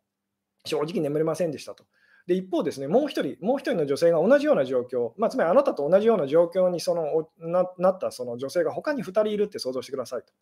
[0.66, 1.86] 正直眠れませんでしたと。
[2.28, 10.34] で一方ですね、もう一人、もう一人の女性が同じような状況、まあ、つまりあなたと同じような状況にそのななったその女性が他に2人いるって想像してくださいと。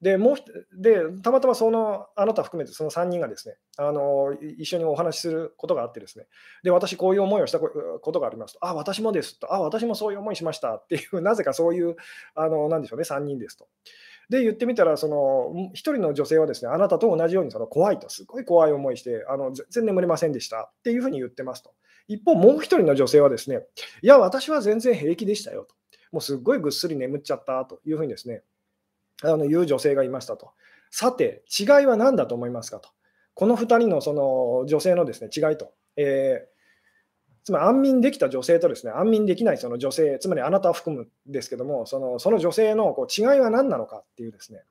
[0.00, 0.36] で、もう
[0.82, 6.26] でたまたまそのあなた含めてその3人がですねあの一緒にお話しすることがあってですね、
[6.64, 7.70] で私、こういう思いをしたこ
[8.12, 11.94] とがありますと、あ、私もですと、あ、私もそういう思いしましたっていう、なぜかそういう、
[12.34, 13.68] あのなんでしょうね、3人ですと。
[14.28, 21.72] で、言ってみたら、その1人の女性はですね、あなたと同じようにその怖いと、すごい怖い思いして、あの全然眠れませんでしたっていうふうに言ってますと。
[22.08, 23.66] 一方、もう1人の女性はですね、
[24.02, 25.74] いや、私は全然平気でしたよと。
[26.12, 28.42] もうすっごいぐっすり眠っちゃったというふうにですね、
[29.22, 30.52] あの言う女性がいましたと。
[30.90, 32.90] さて、違いは何だと思いますかと。
[33.34, 36.61] この2人のその女性のですね違いと、えー、
[37.44, 44.62] つまり安眠できた女性とですね安眠できないその女性、つまりあなたを含むんですけども、そのその女性のこう違いは何なのかっていうですね、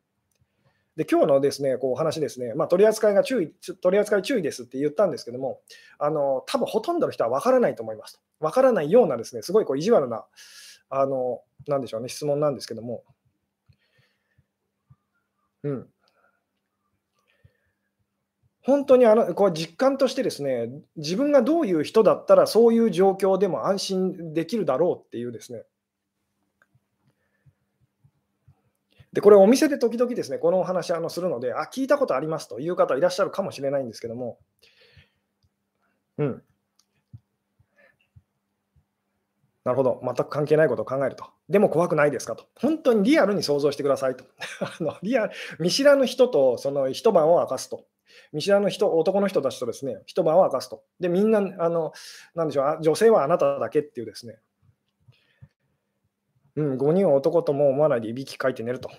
[0.95, 5.60] で今日のですねこうお話ですね、まあ、取り扱いが注意、取り扱い注意ですって言ったんですけども、
[5.99, 8.19] あの多分ほとんどの人は分からないと思いますと。
[8.39, 10.25] 分からないようなですね、すごいこう意地悪な、
[10.89, 13.03] あのなんでしょうね、質問なんですけども、
[15.63, 15.88] うん。
[18.63, 25.63] 本当にあのこう実感としてですね、自分がどういう人だったらそういう状況でも安心できるだろうっていうですね。
[29.13, 34.38] で、これお店で時々ですね、このお話あのするので、あ、聞いたことありますという方いらっしゃるかもしれないんですけども、
[36.17, 36.43] うん。
[39.63, 41.26] なるほど、全く関係ないことを考えると。
[41.50, 42.45] でも怖くないですかと。
[42.60, 44.26] 本当にリアルに想像してくださいと。
[44.62, 47.86] あのリア見知らぬ人とその一晩を明かすと。
[48.34, 50.84] 見知らぬ人、男の人たちとですね、一晩を明かすと。
[51.00, 51.93] で、みんな、あの、
[52.36, 54.39] なんでしょう、女性はあなただけっていうですね、
[56.56, 58.89] うん、5人は男とも思わないでいびきかいて寝ると。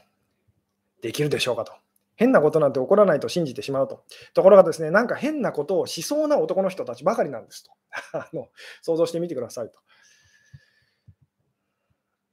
[1.03, 1.73] できるでしょうかと。
[2.15, 4.05] 変なことなんて起こらないと信じてしまうと。
[4.35, 7.73] ところがですね、なんか変なことをしそうな男の人たちばかりなんですと。
[8.19, 8.49] あの
[8.81, 9.79] 想像してみてくださいと。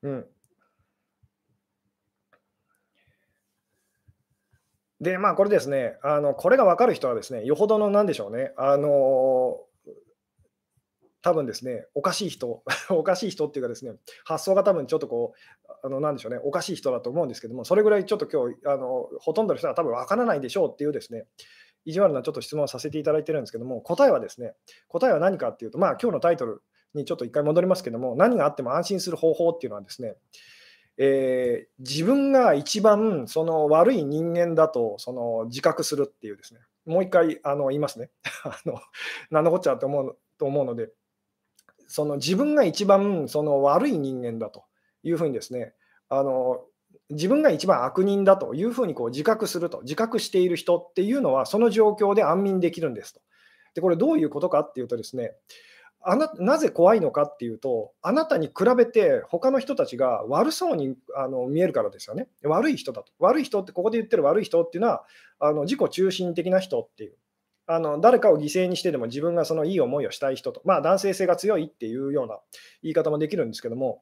[0.03, 0.25] うん。
[5.01, 9.57] で、まあ、これですね、あのこれが分かる人はですね、よほどのなんでしょうね、あの
[11.21, 13.93] 多分ですね、おかしい人、 おかしい人っていうかですね、
[14.25, 21.27] 発想が多分ちょっとこう、あのなんでしょうね、おかしい人だと思うんですけども、それぐらいちょっと今日あのほとんどの人は多分分からないでしょうっていうですね、
[21.85, 24.55] 意地悪なちょっと質問をさせていただいてるんですけども、答えはですね、
[24.88, 26.62] 答えは何かっていうと、まあ今日のタイトル
[26.93, 30.15] にちょっと一回戻りますけども、何があっても安心する方法っていうのはですね、
[30.97, 38.10] えー、自分が一番その悪い人間だとその自覚するっていうですね、もう一回あの言いますね。
[38.43, 38.80] あの
[39.32, 40.89] 何のこっちゃと思うと思うので、
[41.88, 44.65] その自分が一番その悪い人間だと
[45.04, 45.73] いうふうにですね、
[46.10, 46.65] あの
[47.10, 53.21] 自分が一番悪人だというふうにこう自覚すると、自覚している人っていうのは、その状況で安眠できるんですと。
[53.73, 55.34] で、これどういうことかっていうとですね、
[56.01, 62.27] あななぜ怖いのかっていうと、あなたに比べて他の人たちが悪そうにあの見えるからですよね。
[62.43, 63.12] 悪い人だと。
[63.19, 65.05] 悪い人って、ここで言ってる悪い人っていうのは、
[65.39, 67.15] あの自己中心的な人っていう。
[67.71, 72.39] あの誰かを犠牲にしてでも自分がそのいい思いをしたい人と、まあ、男性性が強いっていうような
[72.81, 74.01] 言い方もできるんですけども、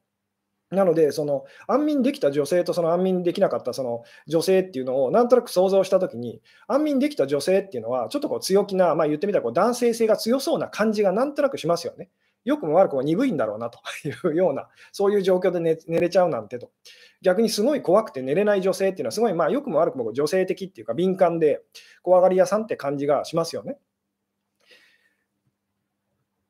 [0.70, 12.10] なので、その安眠できた女性とその安眠できなかったその女性っていうのをなんとなく想像したときに、安眠できた女性っていうのは、ちょっとこう強気な、まあ、言ってみたらこう男性性が強そうな感じがなんとなくしますよね。
[12.44, 16.72] よくも悪くも鈍いんだろうなというような、そういう状況で寝寝れちゃうなんてと。
[17.22, 21.62] 逆にすごい怖くて寝れない女性っていうのは、すごいまあ良くも悪くも女性的っていうか敏感で
[22.04, 23.78] 怖がり屋さんって感じがしますよね。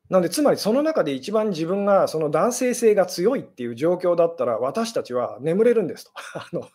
[0.10, 6.12] なので、つまりその中で一番自分がその男性性が強いっていう状況だったら、私たちは眠れるんですと。
[6.36, 6.70] あの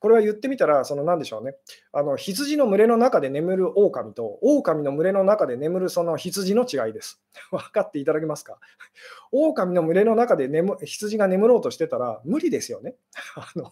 [0.00, 1.56] これは言ってみたら、その何でしょうね。
[1.92, 7.22] あの羊の群れの中で眠る狼と、狼の群れの中で眠るその羊の違いです。
[7.52, 8.58] 分かっていただけますか？
[9.32, 12.96] 狼の群れの中で眠羊が眠ろうとしてたら無理ですよね。
[13.36, 13.70] あの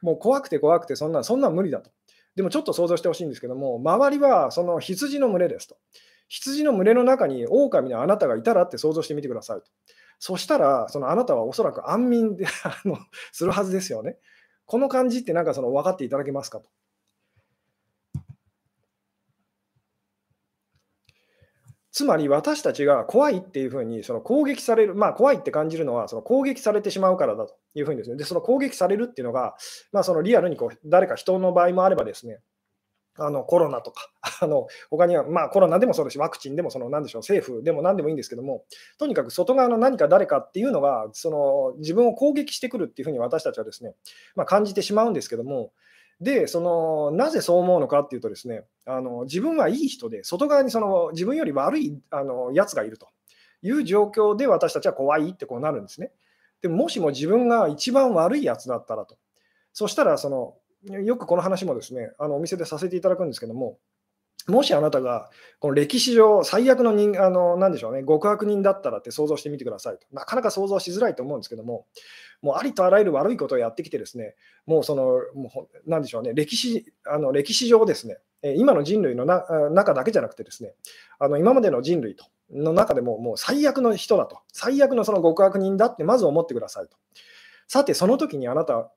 [0.00, 1.90] もう怖くて怖くて、そんなそんな無理だと。
[2.36, 5.76] でもちょっと想像してほしいんですけども、周りはその羊の群れですと。
[6.34, 9.66] 羊の群れの中に狼のあなたがいたらって想像してみてくださいと。
[10.18, 12.98] そしたら、そのあなたはおそらく安眠で あの
[13.30, 14.18] するはずですよね。
[14.66, 16.68] この感じってなんかその分かっていただけますかと。
[21.92, 29.54] つまり私たちが怖いっていうふうにその攻撃される、まあ、怖いって感じるのはその攻撃されてしまうからだというふうにですね、でその攻撃されるっていうのが、
[29.92, 32.40] まあ、そのリアルにこう誰か人の場合もあればですね、
[33.16, 38.64] あのコロナとか、 あの他には、まあ、コロナでもそうですし、ワクチンでもその何でしょう、政府でも何でもいいんですけども、
[38.98, 43.94] とにかく外側の何か誰かっていうのが、その自分を攻撃してくるっていうふうに私たちはですね、
[44.34, 45.72] まあ、感じてしまうんですけども、
[46.20, 53.08] でそのなぜそう思うのかっていうとですね、あの自分はいい人で、外側にその自分より悪いあのやつがいると
[53.62, 56.12] いう状況で私たちは怖いってこうなるんですね。
[56.62, 59.18] でもしも自分が一番悪いやつだったらと、
[59.72, 63.78] そしたらそのよくこの話もですね、あのお店でさせていただくんですけども、
[64.46, 70.06] もしあなたがこの歴史上最悪の人、あのなんでしょうね、極悪人だったらって想像してみてくださいと。
[70.12, 71.86] なかなか想像しづらいと思うんですけども、
[72.42, 74.34] もうありとあらゆる悪いことをやってきてですね、
[74.66, 78.18] もうその、もうなんでしょうね、歴史あの歴史上ですね、
[78.56, 80.74] 今の人類のな中だけじゃなくてですね、
[81.18, 86.98] あの今までの人類との中でももう最悪の人だと、最悪のその極悪人だってまず思ってくださいと。
[87.66, 88.92] さて、その時にあなた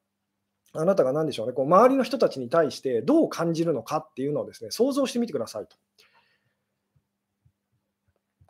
[0.77, 5.75] あなたが何でしょうね、こう周りの人たちに対してどう感じるのかっていうのをですね、想像してみてくださいと。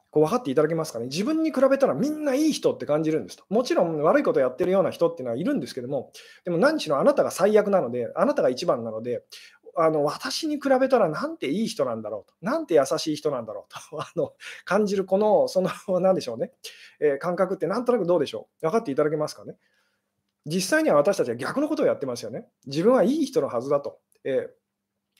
[0.09, 1.07] こう分かっていただけますかね。
[1.07, 3.43] 自分に比べたらみんないい人って感じるんですと。
[3.49, 6.11] もちろん悪いことやってるような人っていうのはいるんですけども、
[6.43, 9.23] でも何しろあなたが最悪なので、あなたが一番なので、
[9.79, 14.33] あの私に比べたらなんていい人なんだろうと、なんて優しい人なんだろうと あの
[14.65, 16.51] 感じるこの、その、なんでしょうね、
[16.99, 18.65] えー、感覚ってなんとなくどうでしょう。
[18.67, 19.55] 分かっていただけますかね。
[20.47, 22.47] 実際には私たちは逆のことをやってますよね。
[22.65, 23.99] 自分はいい人のはずだと。
[24.23, 24.47] え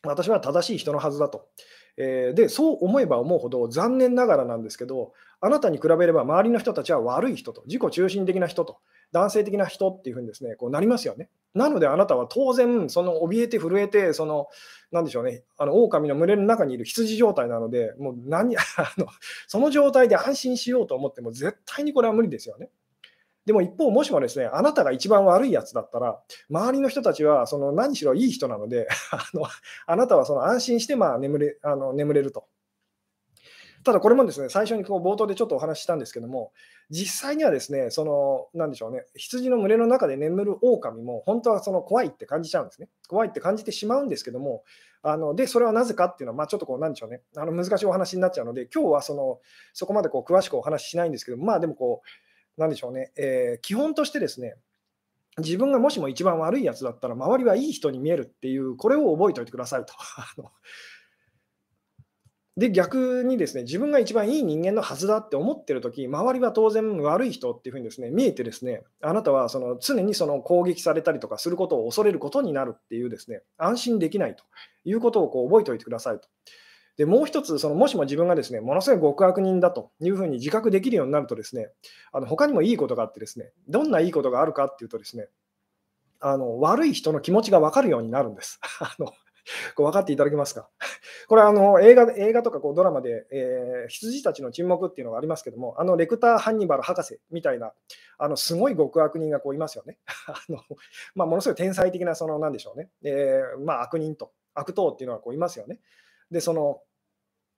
[0.04, 1.50] ー、私は正しい人のはずだと。
[1.98, 8.78] えー、で、そう思えば思うほど残念ながらなんですけど、あなたに比べれば周りの人たちは悪い人と、自己中心的な人と、
[9.12, 11.30] 男性的な人っていうふうにですね、こうなりますよね。
[11.54, 14.48] なのであなたは当然、その怯えて震えて、その、
[14.92, 18.62] なんでしょうね、あの狼の群れの中にいる羊状態なので、もう何 あ
[18.98, 19.08] の、
[19.48, 22.70] その状態で安心しようと思っても、絶対にこれは無理ですよね。
[23.48, 29.48] でも一方、もしもですね、あなたが一番悪いやつだったら、周りの人たちはその何しろいい人なので、 あの
[29.86, 32.46] あなたはその安心してまあ眠れあの眠れると。
[33.86, 36.52] ただこれもですね、最初にこう冒頭でちょっとお話ししたんですけども、
[36.90, 42.90] 実際にはですね、その、なんでしょうね、羊の群れの中で眠る狼も、本当はその怖いって感じちゃうんですね。
[43.08, 44.66] 怖いって感じてしまうんですけども、
[45.04, 49.40] あので、それはなぜかっていうのは、まあ、ちょっとこう、なんでしょうね、あの難しいお話になっちゃうので、今日はその
[49.72, 52.08] そこまでこう詳しくお話ししないんですけども、まあでもこう、
[52.58, 54.56] なんでしょうね、えー、基本としてですね、
[55.38, 59.94] 自分がもしも一番悪いやつだったら、周りはいい人に見えるっていう、これを覚えておいてくださいと。
[62.58, 74.44] で、逆にですね、自分が一番いい人間のはずだって思ってるとき、周りは当然悪い人っていうふうにですね、見えてですね、あなたはその常にその攻撃されたりとかすることを恐れることになるっていうですね、安心できないと
[74.86, 76.28] いうことをこう覚えておいてくださいと。
[76.98, 81.70] でもう一つ、そのもしも自分がですねものすごい極悪人だというふうに自覚できるようになると、ですね
[82.12, 85.28] あの他にもいいことがあって、ですねどんないいことがあるかっていうと、ですね
[86.20, 88.60] あの悪い人の気持ちが分かるようになるんです。
[88.82, 89.14] あの
[89.76, 90.70] こう分かっていただけますか？
[91.30, 97.74] これあの映画映画とかこうドラマで、えー、羊たちの沈黙っていうのがありますけども、あのレクター・ハンニバル博士みたいな、
[98.18, 100.00] あのすごい極悪人がこういますよね。
[100.28, 100.60] あの
[101.16, 105.80] まあ、ものすごい天才的な、そのなんでしょうね、えーまあ、悪人と、悪党っていうのはこういますよね。
[106.32, 106.82] で、その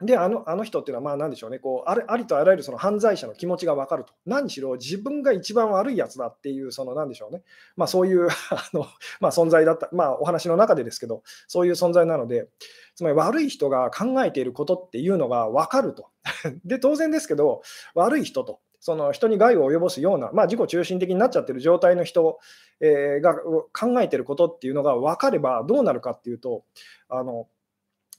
[0.01, 4.13] で、あのあの人っていうのは、まあ、なんでしょうね、こうあれありとあらゆるその犯罪者の気持ちが分かると。
[4.25, 7.41] 何しろ自分が一番悪いやつだっていう、そのなんでしょうね、
[7.75, 8.87] まあ、そういう あの、
[9.19, 12.47] まあ、存在だった、まあ、お話の中でですけど、そういう存在なので、
[12.95, 16.07] つまり悪い人が考えていることっていうのが分かると。
[16.63, 17.61] で、当然ですけど、
[17.93, 22.39] 悪い人とその人に害を及ぼすような、まあ、自己中心的になっちゃってる状態の人、
[22.79, 23.35] えー、が
[23.73, 26.63] 考えてることっていうのが分かればどうなるかっていうと
[27.09, 27.49] あの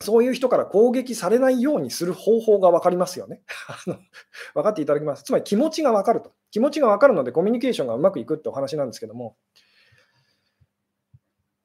[0.02, 3.42] そういう人から攻撃されないようにする方法が分かりますよね。
[4.54, 5.24] 分かっていただきます？
[5.24, 6.32] つまり気持ちが分かると。
[6.50, 9.36] 気持ちが分かるのでコミュニケーションがうまくいくってお話なんですけども、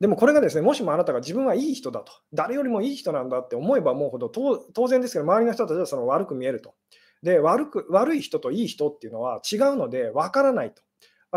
[0.02, 6.76] でもこれがですね、もしもあなたが自分はいい人だと、誰よりもいい人なんだって思えば思うほど、当然ですけど、周りの人たちはその悪く見えると。
[7.24, 10.84] で悪く、悪い人といい人っていうのは違うので分からないと。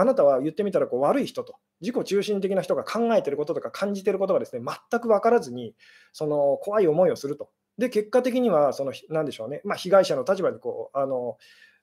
[0.01, 5.75] あなたは言ってみたらこう悪い人と、自己中心的な人が考えてることとか感じてることがですね、全く分からずに、
[6.13, 7.51] その怖い思いをすると。
[7.79, 11.37] で、結果的には、その、なんでしょうね、まあ、被害者の立場にこう、あの、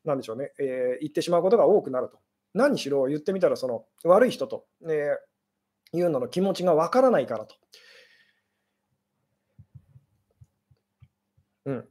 [0.05, 2.19] なんでしょうね、えー、言ってしまうことが多くなると。
[2.53, 7.55] 何しろ言ってみたら、その悪い人と、えー、いうのの気持ちがわからないからと。
[11.65, 11.89] うん。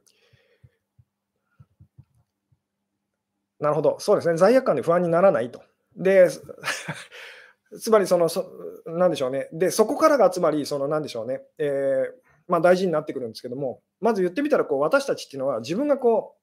[3.60, 5.62] なるほど、そうですね、罪悪感で不安にならないと。
[5.96, 6.28] で、
[7.80, 8.44] つまりそのそ、
[8.86, 12.12] なんでしょうね、でそこからがつまり、そのなんでしょうね、えー、
[12.48, 16.36] まあ、大事になってくるんですけども、まず言ってみたらこう、私たちっていうのは、自分がこ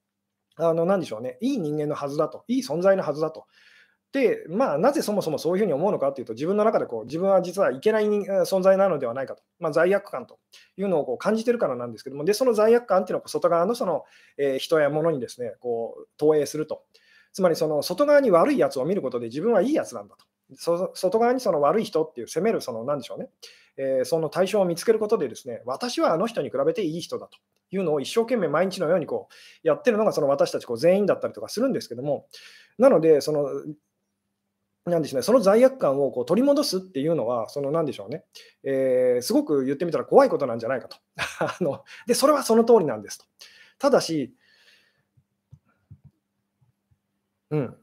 [0.58, 3.46] う、あのなんでしょうね、いい人間のはずだと、いい存在のはずだと。
[4.12, 10.38] で、まあ、なぜそもそもそういうふうに思うのかというと、自分の中でこう自分は実はいけない存在なのではないかと、まあ、罪悪感と
[10.78, 14.04] いうのをこう感じてるからなんですけども、でその罪悪感っていうのを外側のその、
[14.38, 16.84] えー、人や物にですねこう投影すると、
[17.34, 20.26] つまりその外側に悪いやつを見ることで自分はいいやつなんだと。
[20.94, 23.30] 外側にその悪い人っていう責める、そのなんでしょうね、
[23.78, 27.38] えー、その対象を見つけることで、ですね私はあの人に比べていい人だと
[27.72, 32.28] いうのを一生懸命毎日のようにこうやってるのがその私たちこう全員だったりとかするんですけども、
[32.78, 33.48] なので、その
[34.86, 38.24] なんですね、その罪悪感をこう取り戻すっていうのは、そのなんでしょうね、
[38.64, 40.98] えー、すごく言ってみたら怖いことなんじゃないかと。
[41.40, 43.26] あので、それはその通りなんですと。
[43.78, 44.34] ただし、
[47.52, 47.76] うん、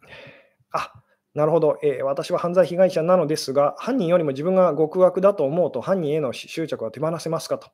[0.73, 0.93] あ
[1.35, 7.71] なるほど、えー、私は犯罪被害者なのですが、犯人よりも自分が極悪だと思うと、犯人への執着は手放せますかと。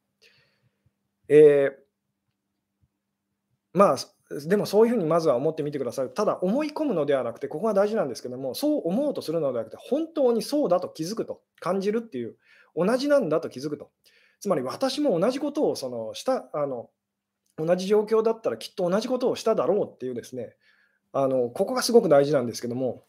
[1.29, 1.75] えー、
[3.73, 3.97] まあ、
[4.47, 6.09] でもそういうふうにまずは思ってみてください。
[6.11, 12.37] ただ思い込むのではなくて、ここが大事なんですけども、そう思うとするのではなくて、本当にそうだと気づくと、感じるっていう、
[12.77, 13.91] 同じなんだと気づくと。
[14.41, 16.91] つまり私も同じことをそのしたあの、
[17.57, 20.57] 同じ状況だったらきっと同じことをしただろうっていうですね、
[21.15, 23.05] あのここがすごく大事なんですけども、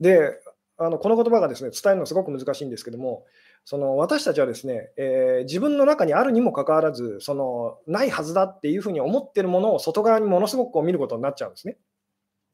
[0.00, 0.38] で、
[0.78, 3.24] あのこの言葉がですね伝えるのすごく難しいんですけども、
[3.64, 11.78] その私たちはですね、えー、自分の中にあるにもかかわらず、そのないはずだっていうふうに思ってるものを外側にものすごくこう見ることになっちゃうんですね。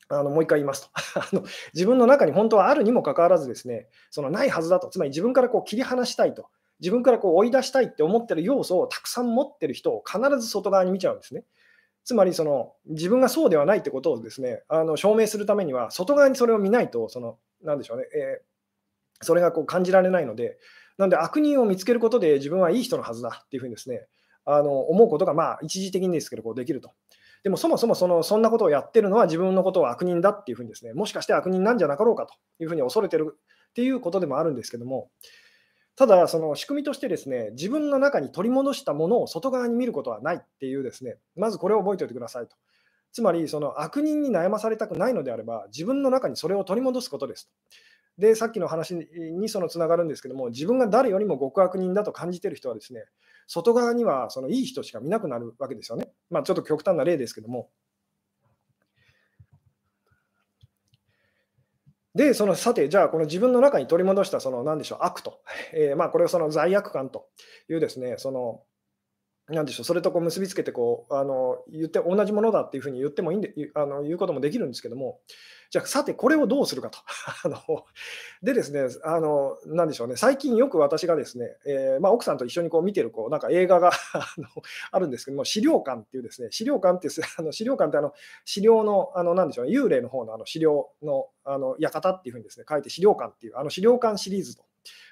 [0.08, 1.42] あのもう一回言いますと あの、
[1.74, 6.46] 自分の中に本当はあるにもかかわらず、ですねそのないはずだと、つまり自分からこう切り離したいと、
[6.80, 11.44] 自分からこう追い出したいって思ってる要素をたくさん持ってる人を必ず外側に見ちゃうんですね。
[12.06, 20.56] つまりその自分がそうではないってことをですねあの証明するためには、外側にそれを見ないと、そのなんでしょうね、えー、それがこう感じられないので、
[20.98, 24.06] なので悪人を見つけることで自分はいい人のはずだっていうふうにですね、
[24.44, 26.92] あの思うことがまあ一時的にですけどこうできると。
[27.42, 35.10] でもそもそもそのそんなことをやってるのは自分のことを悪人だっていうふうにですね、もしかして悪人なんじゃなかろうかというふうに恐れてるっていうことでもあるんですけども、
[35.96, 42.56] ただ、その仕組みとしてですね、自分の中に取り戻したものを外側に見ることはないっていうですね、まずこれを覚えておいてくださいと。
[43.12, 47.52] つまり、その悪人に悩まされたくないのであれば、自分の中にそれを取り戻すことですと。
[48.18, 53.04] で、さっきの話にそのつながるんですけども、自分が誰よりも極悪人だと感じている人はですね、
[53.46, 56.10] 外側にはそのいい人しか見なくなるわけですよね。
[56.28, 57.70] まあ、ちょっと極端な例ですけども。
[62.16, 65.40] で、そのさて、じゃあ、この自分の中に取り戻した、その何でしょう、悪と、
[65.74, 67.28] えー、まあ、これをその罪悪感と
[67.68, 68.62] いうですね、その
[69.48, 75.20] 何でしょう、それとこう結びつけてこうあの言って同じものだっていうふうに言ってもいいんであの言うこともできるんですけども、
[75.70, 76.98] じゃあさてこれをどうするかと。
[77.44, 77.84] あの
[78.42, 84.48] でですね、あのなんでしょうね、最近よく私がですね、えー、まあ、奥さんと一緒にこう見てるこうなんか映画が あの
[84.90, 88.12] あるんですけども、資料館っていうですね、資料館って あの資料館ってあの
[88.44, 94.64] 資料のあのなんでしょう、ね、幽霊の方のあの資料のあの館っていうふうにですね書いて資料館っていうあの資料館シリーズと。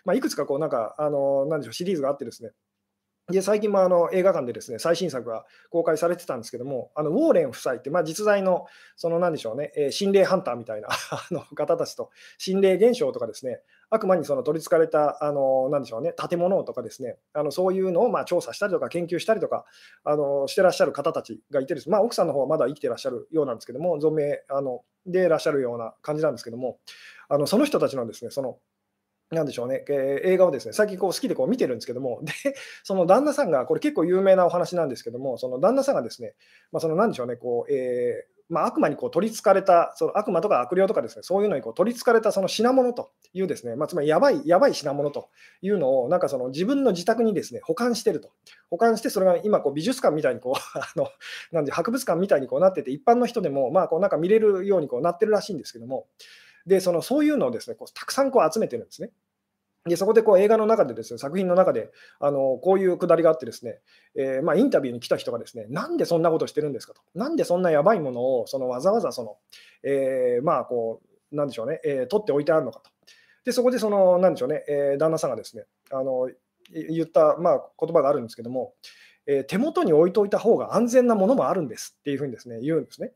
[0.04, 2.52] まあ、いくつかこうなんかあのなんでしょうシリーズがあってですね、
[3.30, 19.64] で最近もあの映画館でですね最新作が公開されてたんですけども、あのウォーレン夫妻って、まあ、実在の、そのなんでしょうね、え、心霊ハンターみたいな あの方たちと、心霊現象とかですね、悪魔にその取りつかれた、あのなんでしょうね、建物とかですね、あのそういうのをまあ調査したりとか、研究したりとか
[20.04, 26.78] あのしてらっしゃる方たちがいてです、まあ、奥さんの方はまだ生きてらっしゃるようなんですけども、存命あのでいらっしゃるような感じなんですけども、
[27.30, 28.58] あのその人たちのですね、その
[29.34, 32.32] なんでしょうね、えー、映画をですね、最近こう好きでこう見てるんですけども、で、
[32.82, 36.34] その旦那さんが、これ結構有名なお話なんですけども、その旦那さんがですね、
[36.72, 45.30] まあ、そのなんでしょうね、こう、えーまあ、悪魔にこう取りつかれた、その悪魔とか悪霊とかですね、そういうのにこう取りつかれたその品物というですね、まあ、つまりやばい、やばい品物と
[45.62, 48.30] いうのを、なんかその自分の自宅にですね、保管してると。
[48.70, 51.08] 保管して、それが今こう美術館みたいにこう、 あの
[51.52, 56.06] なんで博物館みたいにこうなってて、一般の人でも、まあ、こうなんか見れるようにこうなってるらしいんですけども、
[56.66, 59.10] で、そのそういうのをですね、こうたくさんこう集めてるんですね。
[59.86, 63.80] でそこでこう映画の中でですね、作品の中で、あのこういうくだりがあってですね、
[64.16, 69.36] えー、まあ、インタビューに来た人がですね、なんでそんなことしてるんですかと、なんでそんなやばいものをそのわざわざその、
[69.82, 72.90] えー、まあこう、なんでしょうね、えー、取っておいてあるのかと。
[73.44, 76.30] で、そこでその、なんでしょうね、え旦那さんがですね、あの
[76.72, 78.72] 言った、まあ、言葉があるんですけども、
[79.26, 83.12] え手元に置いといた方が安全なものもあるんですっていうふうにですね、言うんですね。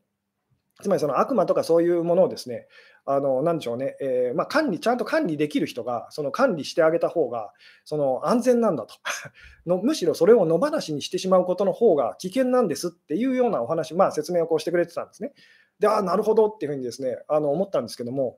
[0.81, 2.67] つまりその悪魔とかそういうものをですね、
[3.11, 7.51] あのなんでしょうね、えー、まあ、管理、ちゃんと管理できる人が、その管理してあげた方が、
[7.83, 8.93] その安全なんだと。
[9.65, 15.33] の、むしろそれを野放しにしてしまうことの方が危険なんですっていうようなお話、まあ、説明をこうしてくれてたんですね。
[15.79, 18.37] で、ああ、なるほどっていうふうにですね、あの思ったんですけども、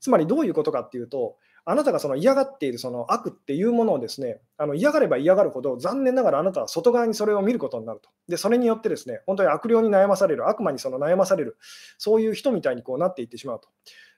[0.00, 1.36] つまりどういうことかっていうと、
[1.70, 8.10] あなたがその嫌がっているその悪っていうものをですね、あの嫌がれば嫌がるほど、残念ながらあなたは外側にそれを見ることになると。
[8.28, 11.56] で、それによってですね、本当に悪霊に悩まされる、悪魔にその悩まされる、
[11.98, 13.68] そういう人みたいにこうなっていってしまうと。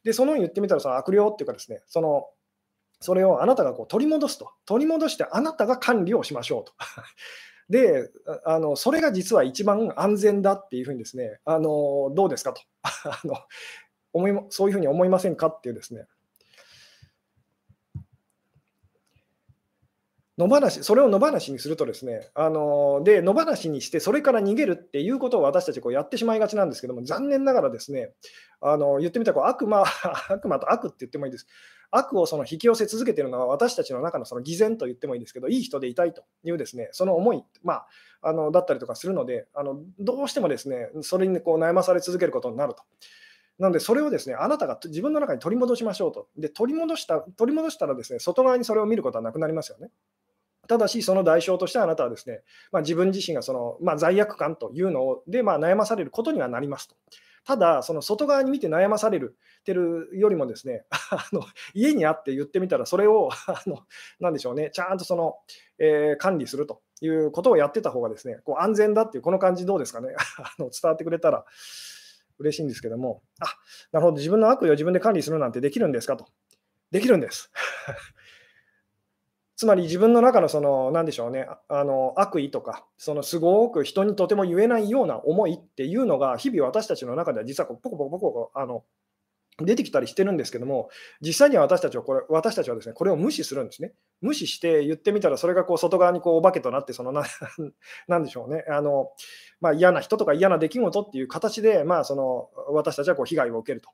[0.05, 2.27] で、そのように言ってみたら、その悪霊っていうかですね、その
[3.03, 4.53] それをあなたがこう取り戻すと。
[4.65, 6.73] 取り戻してあなたが管理をしましょうと。
[7.69, 8.11] で
[8.45, 13.35] あの、それが実は一番安全だっていうふうにですね、あのどうですかと あの
[14.13, 16.07] 思い、そういうふうに思いませんかっていうですね、
[20.47, 28.13] 野放し、それを野放しにするとですね、あので野放しにして、それから逃げるっていうことを私たちこうやってしまいがちなんですけども、残念ながらですね、
[28.61, 29.85] あの言ってみたらこう悪魔、
[30.29, 31.47] 悪魔と悪って言ってもいいです。
[31.91, 37.87] 悪をその引き寄せ続けているのは私たちの中のその偽善と言ってもいいですけど、いい人でいたいというですね、その思い、まあ、
[38.23, 42.83] あのだったりとかするので、あのどうしてもですね、それにこう悩まされ続けることになると。
[43.59, 46.29] なので、それをですね、あなたが自分の中に取り戻しましょうと。
[46.37, 49.91] で、取り戻した取り戻したらですね、外側にそれを見ることはなくなりますよね。
[50.73, 56.95] ただし、その代償としてあなたはですね、まあ、自分自身がその、まあ、罪悪感というので、まあ、悩まされることにはなりますと。
[57.45, 61.45] ただ、その外側に見て悩まされるてるよりもですね、 あの
[61.75, 63.81] 家にあって言ってみたら、それを あの
[64.19, 65.37] なんでしょうね、ちゃんとその、
[65.79, 71.45] えー、管理するということをやってた方がですね、こう安全だっていう、この感じどうですかね、 あの伝わってくれたら
[72.39, 73.47] 嬉しいんですけども、あ
[73.93, 76.27] なるほど、自分の悪意を自分で管理するなんてできるんですかと。
[76.93, 77.51] できるんです。
[79.63, 88.83] つまり自分の中のその、なんでしょうね、あの悪意とか、そのすごく人にとても言えないような思いっていうのが、日々私たちの中では実はポコポコポコあの
[89.61, 90.89] 出てきたりしてるんですけども、
[91.21, 93.93] 実際には私たちはこれ私たちはですねこれを無視するんですね。
[94.21, 97.13] 無視して言ってみたら、それがこう外側にこうお化けとなって、その
[98.09, 99.13] なんでしょうね、あの
[99.61, 103.91] まあ、嫌な人とか嫌な出来事っていう形で、まあ、その私たちはこう被害を受けると。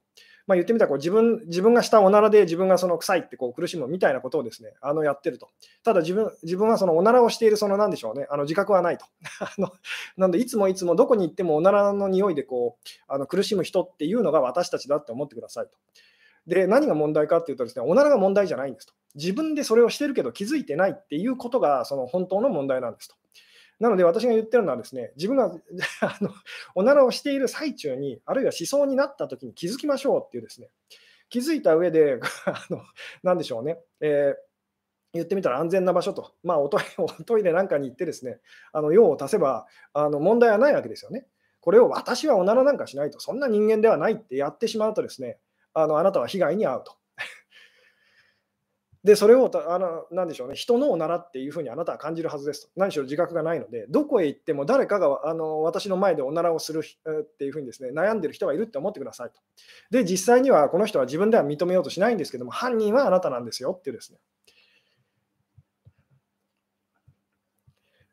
[0.48, 5.50] まあ、言ってみたらこう自分自分がしたおならで自分がその臭いってこう苦しむみたいなことをですねあのやってると。
[5.84, 9.04] ただ自分自分はそのおならをしているそのなんでしょうねあの自覚はないと。
[9.44, 9.70] あの
[10.16, 15.72] なのでいつもいつもどこに行ってもおならの匂いでこうあの苦しむ人っていうのが私たちだって思ってくださいと。
[16.46, 18.94] で何が問題かっていうとですねおならが問題じゃないんですと。
[19.16, 23.16] 自分でそれをしてるけど気づいてないっていうことがその本当の問題なんですと。
[23.80, 25.46] なので私が言ってるのはですね、自分が
[26.02, 26.30] あの
[26.74, 30.70] おならをしている最中に、あるいは思想になった時に気づきましょうっていうですね、
[31.28, 32.82] 気づいた上で、 あの
[33.22, 34.36] なんでしょうね、えー、
[35.14, 38.40] 言ってみたら安全な場所と、まあ、おトイレおトイレなんかに行ってですね、
[38.72, 41.26] あの用を足せばあの問題はないわけですよね。
[41.60, 45.38] これを私はおならなんかしないと、そんな人間ではないってやってしまうとですね、
[45.74, 46.97] あのあなたは被害に遭うと。
[49.08, 52.72] で、それをあの、なでしょうね、人のおならっていうふうにあなたは感じるはずですと。
[52.76, 59.40] 何しろ自覚がないので、どこへ行っても誰かがあの私の前でおならをするっていうふうにですね、悩んでる人がいるって思ってくださいと。
[59.90, 64.18] で、実際にはこの人は自分では認めようとしないんですけども、犯人はあなたなんですよっていうですね。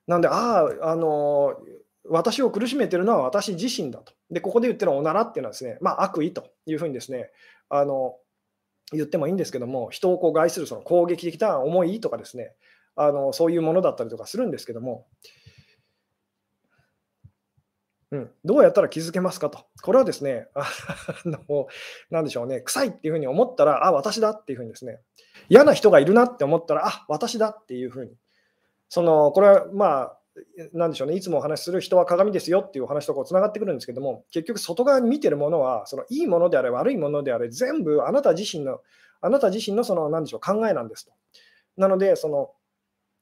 [0.08, 1.58] なんで、ああ、あの
[2.08, 4.14] 私を苦しめてるのは私自身だと。
[4.32, 7.32] で、ここで言ってるおならっていうのはですね、まあ、悪意というふうにですね、
[7.70, 8.16] あの
[8.92, 12.54] 言ってもいいんですけども、人をこう害するその攻撃的な思いとかですね、
[12.96, 15.08] あのそういうものだったりとかするんですけども、
[18.12, 19.66] うん、どうやったら気づけますかと。
[19.82, 20.66] これはですね、あ
[21.26, 21.68] の
[22.10, 25.02] なんでしょうね、臭いっていうふうに思ったら、あ、私だっていうふうにですね、
[25.50, 28.12] 嫌な人がいるなって思ったら、あ、私だっていうふうに、
[28.90, 30.18] そのこれはまあ、
[30.74, 38.80] なんでしょうね、いつもお話しする人は鏡ですよっていうお話とこうつながってくるんですけども、結局外側に見てるものは、そのいいものであれ、悪いものであれ、全部あなた自身の、
[39.22, 41.14] あなた自身のその、なんでしょう、考えなんですと。
[41.78, 42.52] なので、その、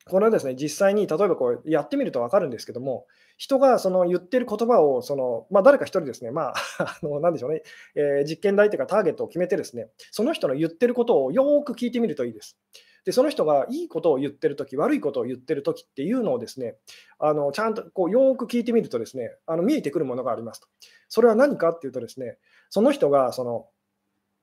[0.05, 3.05] これはですね、実際に例えばこうやってみると分かるんですけども、
[3.37, 7.63] 人がその言ってる言葉をその、まあ、誰か一人ですね、まあ、 あのなんでしょうね、
[7.95, 12.57] えー、実験台というかターゲットを決めてですね、その人の言ってることをよく聞いてみるといいです。
[13.05, 16.75] で、その人がいいことを言ってるとき、悪いことを言ってるときっていうのをですね、
[17.19, 20.67] あのちゃんとこうよく聞いてみるとですね、あの見えてくるものがありますと。
[21.09, 22.37] それは何かっていうとですね、
[22.69, 23.67] その人がその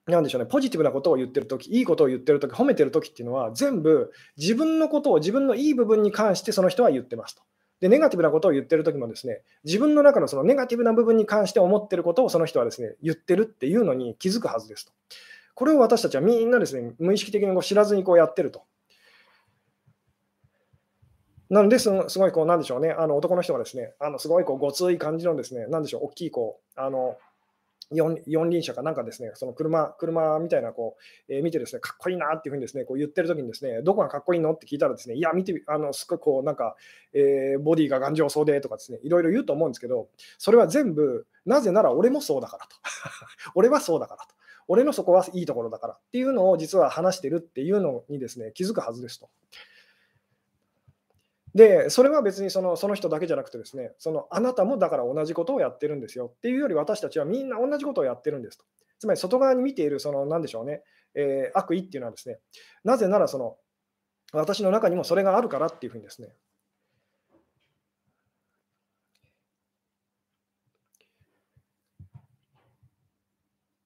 [0.07, 7.43] なんでしょうね、ポジティブなことを言ってるとき、いいことを言ってるとき、褒めてるときっていうのは、全部自分のことを、自分のいい部分に関してその人は言ってますと。
[7.81, 14.91] で、ネガティブなことを言ってるときもですね、自分の中のそのネガティブな部分に関して思ってることをその人はですね、言ってるっていうのに気づくはずですと。
[15.55, 18.63] これを私たちはみんなですね、無意識的にこう知らずにこうやってると。
[21.49, 27.17] なので、すごいこう、なんでしょうね、あの男の人がですね、あのすごいこうごつい感じのですね、なんでしょう、大きいこう、あの
[27.93, 30.95] 四輪車かなんかですね、その車車みたいなこ
[31.27, 34.53] う、えー、見てですね、かっこいいなっていうふうにですね、こう言ってる時にですね、どこがかっこいいの？
[34.53, 36.77] って聞いたらですね、いや、見て、あのすごいこう、なんか、
[37.13, 42.75] えー、ボディが頑丈そうでとかですね、いろいろ言うと思うんですけど、それは全部、なぜなら俺もそうだからと。
[43.55, 44.40] 俺はそうだからと。
[44.71, 49.29] 俺のそこはいいところだからっていうのを実は話してるっていうのにですね、気づくはずですと。
[51.53, 58.63] で、それは別にそのその人だけじゃなくてですね、そのあなたもだから同じことをやってるんですよっていうより私たちはみんな同じことをやってるんですと。
[58.97, 60.83] つまり外側に見ているその何でしょうね、
[61.15, 62.39] えー、悪意っていうのはですね、
[62.85, 63.57] なぜならその
[64.31, 66.29] 私の中にもそれがあるからっていうふうにですね、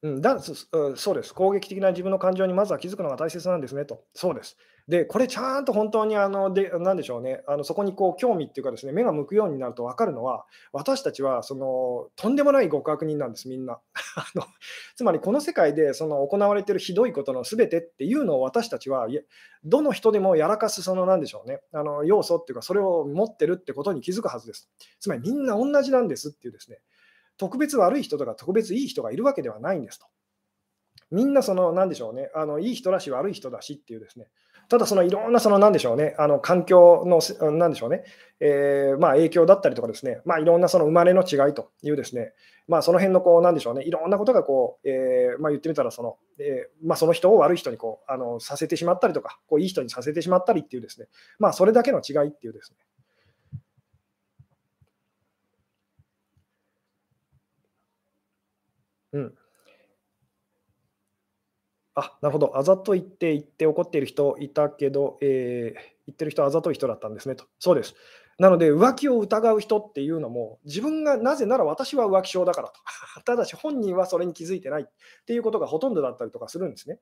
[0.06, 1.34] うん、だそうです。
[1.34, 4.03] 攻撃的な自分の感情にまずは気づくのが大切なんですねと。
[4.14, 4.56] そうです。
[4.88, 13.80] で、これちゃんと本当にあので、なんでしょうね、あのそこにこう興味っていうかですね、目が向くようになると分かるのは、私たちはそのとんでもない極悪人なんです、みんな。
[14.16, 14.43] あの
[14.95, 19.08] つまりこの世界でその行われてるひどいことのすべてっていうのを私たちは、
[19.64, 24.70] どの人でもやらかすそのなんでしょうね、あの要素っていうか、それを持ってるってことに気づくはずです。
[24.99, 26.78] つまりみんな同じなんですっていうですね、
[27.38, 30.08] 特別悪い人とか特別いい人がいるわけではないんですと。
[31.12, 34.28] みんなその、なんでしょうね、あのいい人だし悪い人だしっていうですね、
[34.70, 37.22] ただそのいろんなそのなんでしょうね、あの環境の
[37.52, 38.04] なんでしょうね、
[38.40, 42.34] えー、まあ影響だったりとかですね、まあいろんなその生まれの違いというですね、
[42.68, 51.08] まあその辺のこうなんでしょうね、いろんなことがこう、えー、まあ言ってみたらその、えー、まあその人を悪い人にこうあのさせてしまったりとか、こういい人にさせてしまったりっていうですね、
[51.38, 52.78] まあそれだけの違いっていうですね。
[59.16, 59.34] うん。
[61.95, 62.57] あ、なるほど。
[62.57, 67.45] あざといって言って怒っている人いたけど、えー、言ってる人はあざとい人だったんですねと。
[67.57, 67.95] そうです。
[68.38, 72.74] なので、浮気を疑う人っていうのも、自分がなぜなら私は浮気症だからと。
[73.24, 74.86] ただし本人はそれに気づいてないっ
[75.26, 76.99] ていうことがほとんどだったりとかするんですね。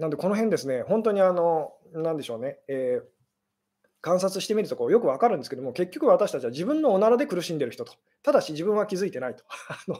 [0.00, 3.17] なんで、この辺ですね、本当にあの、なんでしょうね、えー、
[4.00, 9.44] 観察してみるとこうよくわかるんですけども、結局私たちは自分のおならで苦しんでる人と、ただし自分は気づいてないと。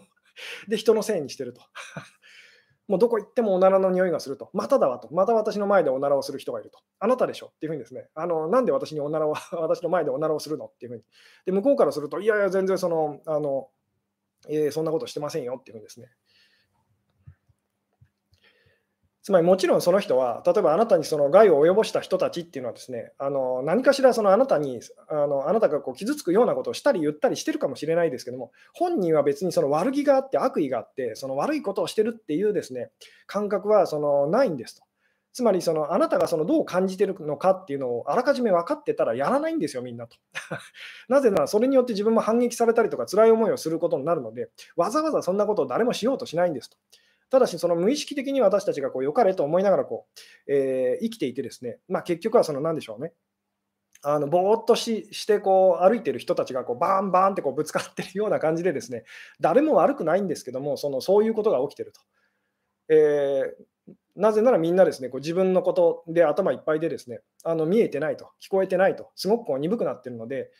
[0.68, 1.62] で、人のせいにしてると。
[2.86, 4.51] もうどこ行ってもおならの匂いがすると。
[4.55, 5.12] まただわと。
[5.12, 6.78] また私の前でおならをする人がいると。
[7.01, 8.09] あなたでしょっていうふうにですね。
[8.14, 11.05] あのなんで私におならを、 私の前でおならをするのっていうふうに。
[11.44, 13.68] で、向こうからすると、いやいや、全然その、あの、
[14.49, 16.09] えー、そんなことしてませんよっていうふうにですね。
[19.28, 32.88] つまりもちろんその人は、例えばあなたにその害を及ぼした人たちっていうのはですね、あの何かしらそのあなたにあのあなたがこう傷つくようなことをしたり言ったりしてるかもしれないですけども、本人は別にその悪気があって悪意があって、その悪いことをしてるっていうですね
[33.26, 34.82] 感覚はそのないんですと。
[35.34, 40.16] つまりそのあなたがそのどう感じてるのかっていうのをあらかじめ分かってたらやらないんですよ、みんなと。
[41.10, 46.78] なぜならそれによって自分も反撃されたりとか辛い思いをすることになるので、わざわざそんなことを誰もしようとしないんですと。
[47.30, 50.06] ただし、その無意識的に私たちがこう良かれと思いながらこ
[50.48, 53.12] う、えー、生きていてですね、まあ、結局はその何でしょうね。
[54.02, 59.02] あのぼーっとししてこう歩いている人たちがこうバーンバーンってこうぶつかっているような感じでですね
[59.40, 62.00] 誰も悪くないんですけどもそのそういうことが起きていると、
[62.90, 70.50] えー、なぜならみんなですねこう自分のことで頭いっぱいでですねあの見えてないと聞こえてないとすごくこう鈍くなっているので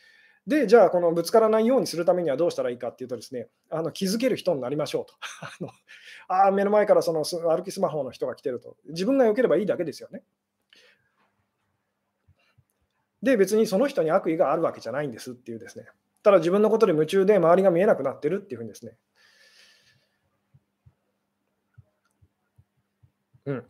[0.49, 5.13] で、じゃあ、このぶつからないようにするためにはどうしたらいいかっていうとですね、あの気づける人になりましょうと。
[5.45, 8.75] あのあ目の前からその歩きスマホの人が来てると。
[8.87, 10.23] 自分が良ければいいだけですよね。
[13.21, 15.85] で、別にその人に悪意があるわけじゃないんですっていうですね。
[16.23, 18.97] ただ自分のことで夢中で周りが見えなくなってるっていうふうにですね。
[23.45, 23.65] うん。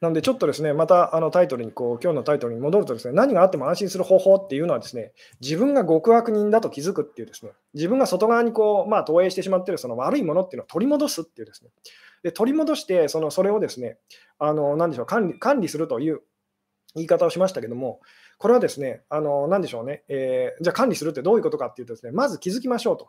[0.00, 11.70] なので、ちょっとですね、またあのタイトルにこう、今日のタイトルに戻るとですね、何があっても安心する方法っていうのはですね、自分が極悪人だと気づくっていうですね、自分が外側にこう、まあ、投影してしまっているその悪いものっていうのを取り戻すっていうですね、
[12.22, 13.96] で取り戻してその、それをですね、
[14.38, 16.20] あの何でしょう管理、管理するという
[16.94, 18.00] 言い方をしましたけども、
[18.38, 23.08] これはですね、あの何でしょうね、えー、じゃあ管理するってどういうことかっていうとですね、まず気づきましょうと。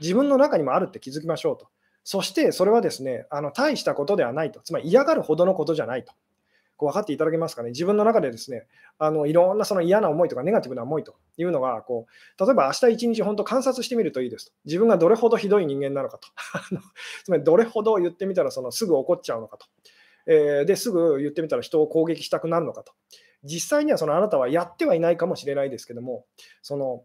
[0.00, 1.68] 自分の中にもあるって気づきましょうと。
[2.04, 4.60] そしてそれはですね、あの大したことではないと。
[4.60, 6.12] つまり嫌がるほどのことじゃないと。
[6.76, 8.66] こう分かっていただけますかね、自分の中でですね、
[8.98, 14.52] あのいろんなその嫌な思いとかネガティブな思いというのがこう、例えば明日一日本当観察してみるといいですと。
[14.64, 16.28] 自分がどれほどひどい人間なのかと。
[17.24, 19.66] つまりどれほど言ってみたらそのすぐ怒っちゃうのかと。
[20.28, 22.92] えー、ですぐ言ってみたら人を攻撃したくなるのかと。
[23.44, 26.26] 実際にはそのあなたはやってはいないかもしれないですけども、
[26.62, 27.04] その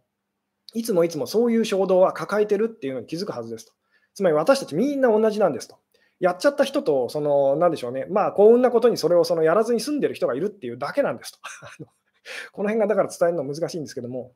[0.73, 3.73] いつもいつもそういう衝動は抱えてるっていうのに気づくはずですと。
[4.13, 5.77] つまり私たちみんな同じなんですと。
[6.21, 11.39] やっちゃった人と、その、なんでしょうね、まあ、幸運なことにそれをそのやらずに済んでる人がいるっていうだけなんですと。
[12.53, 14.33] この辺がだから伝えるの難しいんですけども。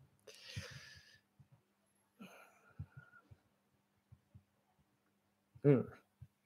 [5.64, 5.86] うん。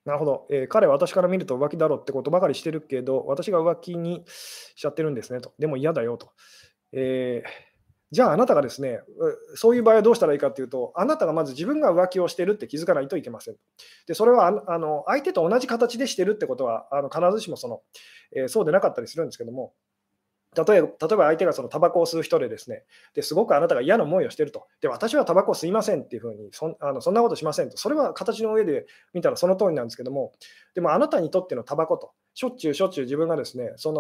[0.06, 5.54] なるほど、えー、彼は私から見ると浮気だろうってことばかりしてるけど、私が浮気にしちゃってるんですねと。
[5.58, 6.32] でも嫌だよと。
[6.92, 7.69] えー
[8.12, 9.02] じゃああなたがですね、
[9.56, 13.56] そういう場合はどうしたらいいかというと、あなたがまず自分が浮気をしているって気づかないといけません。
[14.08, 17.82] で、それはあの相手と同じ形でしてるってことは、あの必ずしもその、
[18.36, 19.74] えー、そうでなかったりするんですけども、
[20.56, 22.84] 例えば例えば相手がそのタバコを吸う人でですね
[23.14, 30.32] ですごくあなたが嫌な思いをしていると、で私はタバコを吸いませんっていうふうにそんあの、そんなことしませんと、それは形の上で見たらその通りなんですけども、
[30.74, 33.92] でもあなたにとってのタバコと、しょっちゅうしょっちゅう自分がですね、そ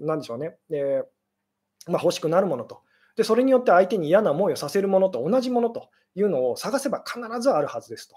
[0.00, 2.80] の、なんでしょうね、えーまあ、欲しくなるものと、
[3.16, 8.16] で、それによって相手に嫌な思いをさせるものと同じものというのを探せば必ずあるはずですと。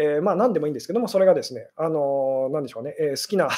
[0.00, 3.52] えー、まあ何でもいいんですけども、それがですね、あのー、なんでしょうね、えー、好きな 好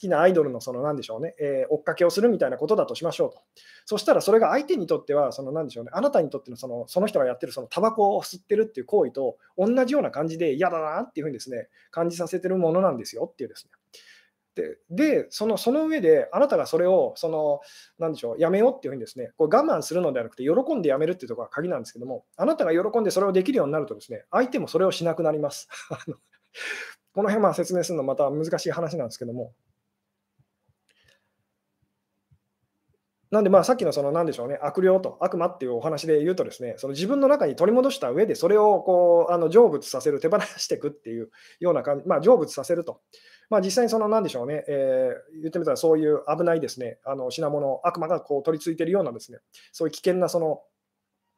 [0.00, 3.38] きなアイドルのそのなんでしょうね、え追っかけをするみたいなことだとしましょうと。
[3.84, 13.70] そしたらそれが相手にとっては、そのなんでしょうね、あなたにとってのそのその人がやってるそのタバコを吸ってるっていう行為と同じような感じで嫌だなっていうふうにですね、感じさせてるものなんですよっていうですね。
[14.54, 17.60] ででそのその上で、あなたがそれをその
[17.98, 25.68] なんでしょうやめようっていうふうにですねこう我慢するのではなくて、喜んでやめるっていうところが鍵なんですけども、あなたが喜んでそれをできるようになると、ですね相手もそれをしなくなります。
[27.14, 29.52] この辺ま説明するのまた難しい話なんですけども。
[33.32, 43.00] なんで、まあ、さっきのその、なんでしょうね、悪霊と悪魔っていうお話で言うとですね、その自分の中に取り戻した上で、それをこう、あの成仏させる、手放していくっていうような感じ、ま、成仏させると。
[43.50, 49.38] まあ、実際にその、なんでしょうね、えー、言ってみたらそういう危ないですね、あの品物、悪魔がこう取り付いているようなですね、
[49.72, 50.62] そういう危険なその、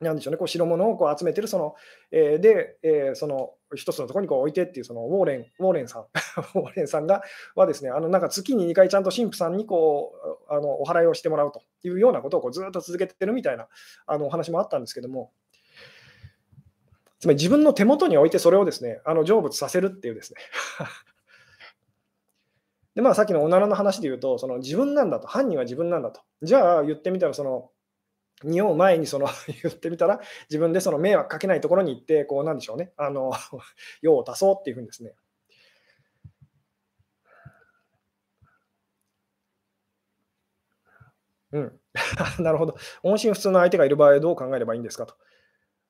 [0.00, 1.74] なんでしょうね、こう白物をこう集めてるその、
[2.10, 6.02] えー、で、えー、その一つのところにこう置いてっていう、そのウォーレン、ウォーレンさん、
[6.54, 7.22] ウォーレンさんが
[7.54, 10.12] はですね、あのなんか月に2回ちゃんと神父さんにこ
[10.48, 13.68] うあのお祓いをしてもらうというようなことをこうずっと続けてるみたいな
[14.06, 15.32] あのお話もあったんですけども、
[17.20, 20.40] つまり自分の手元に置いてそれをですね、あの成仏させるっていうですね。
[22.94, 26.20] で、まあ、さっきのおならの話で言うと、その自分なんだと、犯人は自分なんだと。
[26.42, 27.70] じゃあ言ってみたら、その、
[28.44, 29.28] 匂う前にその
[29.64, 30.20] 言ってみたら、
[30.50, 33.32] 自分でその迷惑かけないところに行って、こうなんでしょうね、あの
[34.02, 35.14] 用を足そうっていうふうにですね。
[41.52, 41.80] うん、
[42.42, 42.76] なるほど。
[43.02, 45.14] 音信不通の相手がいる場合どう考えればいいんですかと。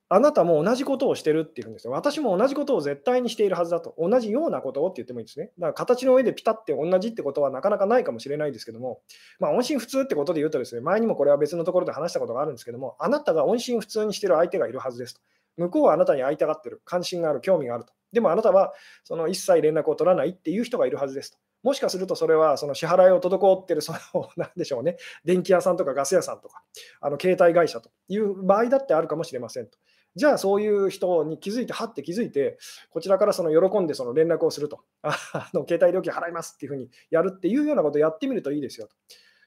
[0.08, 1.92] あなたも同じことをしてるっていうんですよ。
[1.92, 3.94] 私も同じことを絶対にしているはずだと。
[3.98, 5.50] 同じようなことをって言ってもいいですね。
[5.58, 9.00] だから形の上でピタって同じってことはなかなかないかもしれないですけども、
[9.40, 15.20] まあ、音信不通ってことで言うとですね、前にもこれは別のところで話したことがあるんですけども、あなたが音信不通にしている相手がいるはずですと。
[15.56, 17.92] 向こうはあなたに会いたがってる、関心がある、興味があると。
[18.12, 21.38] でもあなたはその一切連絡を取らないっていう人がいるはずですと。
[21.64, 26.62] もしかするとそれはその支払いを滞っている、その、なんでしょうね、電気屋さんとかガス屋さんとか、
[27.00, 29.78] あの携帯会社という場合だってあるかもしれませんと。
[30.16, 32.58] じゃあそういう人に気づいて、はって気づいて、
[32.90, 35.16] こちらからその喜んでその連絡をすると、あ
[35.52, 38.94] の携帯料金払いますっていうふうにやるっていうようなことをやってみるといいですよと。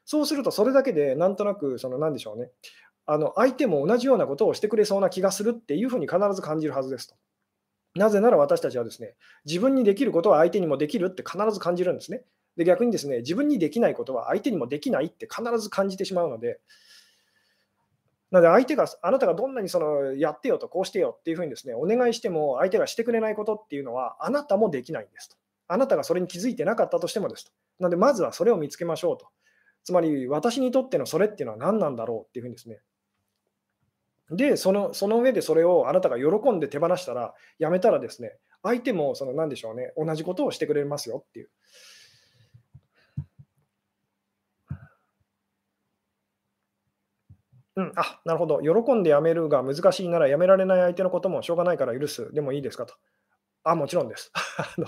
[0.03, 2.51] そうすると、それだけでなんとなく、その何でしょうね、
[3.05, 7.15] あの相手も同じようなことをしてくれそうな気がするっていうふうに必ず感じるはずですと。
[7.95, 9.15] なぜなら私たちはですね、
[9.45, 12.23] 自分にできることは相手にもできるって必ず感じるんですね。
[12.57, 16.59] で逆にですね、自分にできないことは相手にもできないって必ず感じてしまうので、
[18.31, 25.37] なので相手が、あなたがどんなにそのやってよと、こうしてよっていうふうにですね、お願いしても相手がしてくれないことっていうのは、あなたもできないんですと。
[25.69, 27.51] あなたがそれに気づいてなかったとしてもですと。
[27.79, 29.27] なので、まずはそれを見つけましょうと。
[29.83, 32.79] つまり、私にとってのそれっていうのは何なんだろうっていうふうにですね。
[34.31, 41.49] で、そのその上でそれをあなたが喜んで手放したら、やめたらですね、相手もその何でしょうね、同じことをしてくれますよっていう。
[47.77, 48.59] うん、あ、なるほど。
[48.59, 52.95] 喜んで辞めるが難しいなら辞められない相手のこともしょうがないから許すでもいいですかと。
[53.63, 54.31] あ、もちろんです。
[54.57, 54.87] あの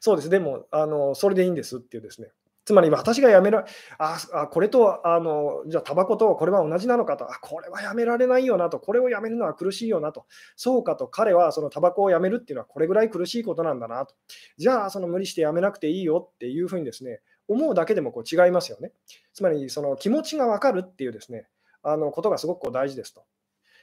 [0.00, 0.28] そうです。
[0.28, 2.30] でもあの、それでいいんですっていうですね。
[2.66, 3.64] つまり私が辞めら、
[3.98, 14.14] あ、あこれと、あのじゃあ、タバコとこれは同じなのかと、あ、これはやめられないよなと、これをやめるのは苦しいよなと、そうかと、彼はそのタバコをやめるっていうのはこれぐらい苦しいことなんだなと、
[14.58, 18.92] じゃあ、その無理してやめなくていいよっていうふうにですね、思うだけでもこう違いますよね。
[19.32, 21.48] つまり、その気持ちが分かるっていうですね、
[21.82, 23.22] あのことがすごくこう大事ですと。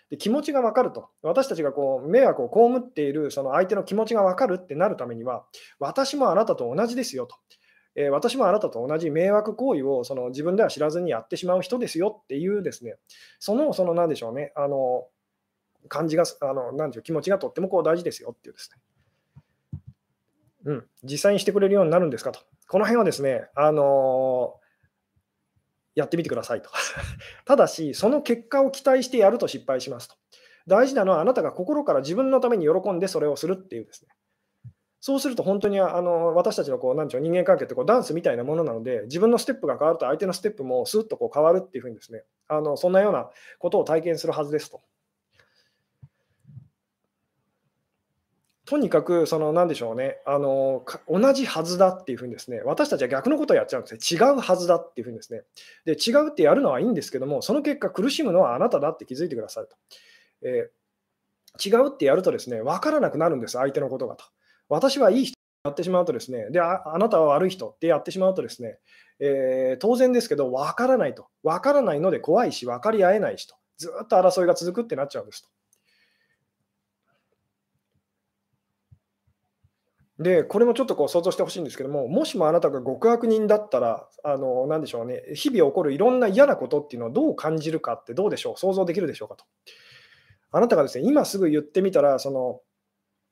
[0.10, 5.46] で気持ちが分かると、私たちがこう迷惑を被っているその相手の気持ちが分かるってなるためには、
[5.80, 7.36] 私もあなたと同じですよと。
[7.96, 12.96] えー、私もあなたと同じ迷惑行為をその自分では知らずにやってしまう人ですよっていうですね、
[13.40, 15.08] その、その何でしょうね、あの
[15.90, 19.92] 感じが、あの何でしょう、気持ちがとってもこう大事ですよっていうですね。
[20.66, 22.40] うん、実際にしてくれるようになるんですかと。
[22.68, 24.67] この辺はですね、あのー
[25.98, 26.70] やってみてくださいと。
[27.46, 30.16] ただし、その結果を期待してやると失敗しますと。
[30.68, 34.12] 大事なのはあなたが心から自分のために喜んでそれをするっていうですね。
[35.00, 44.82] そうすると本当にあの私たちのこうなんちゅう人間関係ってこうダンスみたいなものなので、自分のステップが変わると相手のステップもスッとこう変わるっていうふうにですね、あのそんなようなことを体験するはずですと。
[48.68, 54.20] とにかく、その、なんでしょうね、あの、同じはずだっていうふうにですね、私たちは逆のことをやっちゃうんですね。
[54.20, 55.44] 違うはずだっていうふうにですね。
[55.86, 59.78] で、違うってやるのはいいんですけども、その結果、苦しむのはあなただって気づいてくださいと。
[60.42, 64.26] えー、違うってやるとですね、分からなくなるんです、相手のことがと。
[64.68, 68.80] 私はいい人やってしまうとですね、であ、なたは悪い人ってやってしまうとですね、
[69.20, 71.28] えー、当然ですけど、分からないと。
[71.42, 73.56] 分からないので怖いし、分かり合えないしと。
[73.78, 75.50] ずっと争いが続くってなっちゃうんですと。
[80.20, 89.46] で、これもちょっとこう想像してほしいんですけども、もしもあなたが極悪人だったら、あの、なんでしょうね、日々起こるいろんな嫌なことっていうのをどう感じるかってどうでしょう、想像できるでしょうかと。
[90.52, 92.62] あなたがですね、今すぐ言ってみたら、その、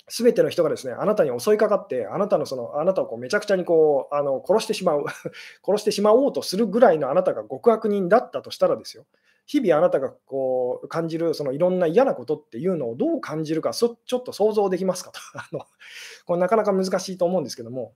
[0.07, 5.05] すべての人がですね、あなたに襲いかかって、あなたのその、あなたをこうめちゃくちゃにこう、あの、殺してしまう
[5.65, 9.05] 殺してしまおうとするぐらいのあなたが極悪人だったとしたらですよ。
[9.46, 15.12] 日々あなたがこう感じるそのいろんな嫌なことっていうのをどう感じるかそちょっと想像できますか？
[15.12, 15.66] と あの
[16.26, 17.93] これなかなか難しいと思うんですけども。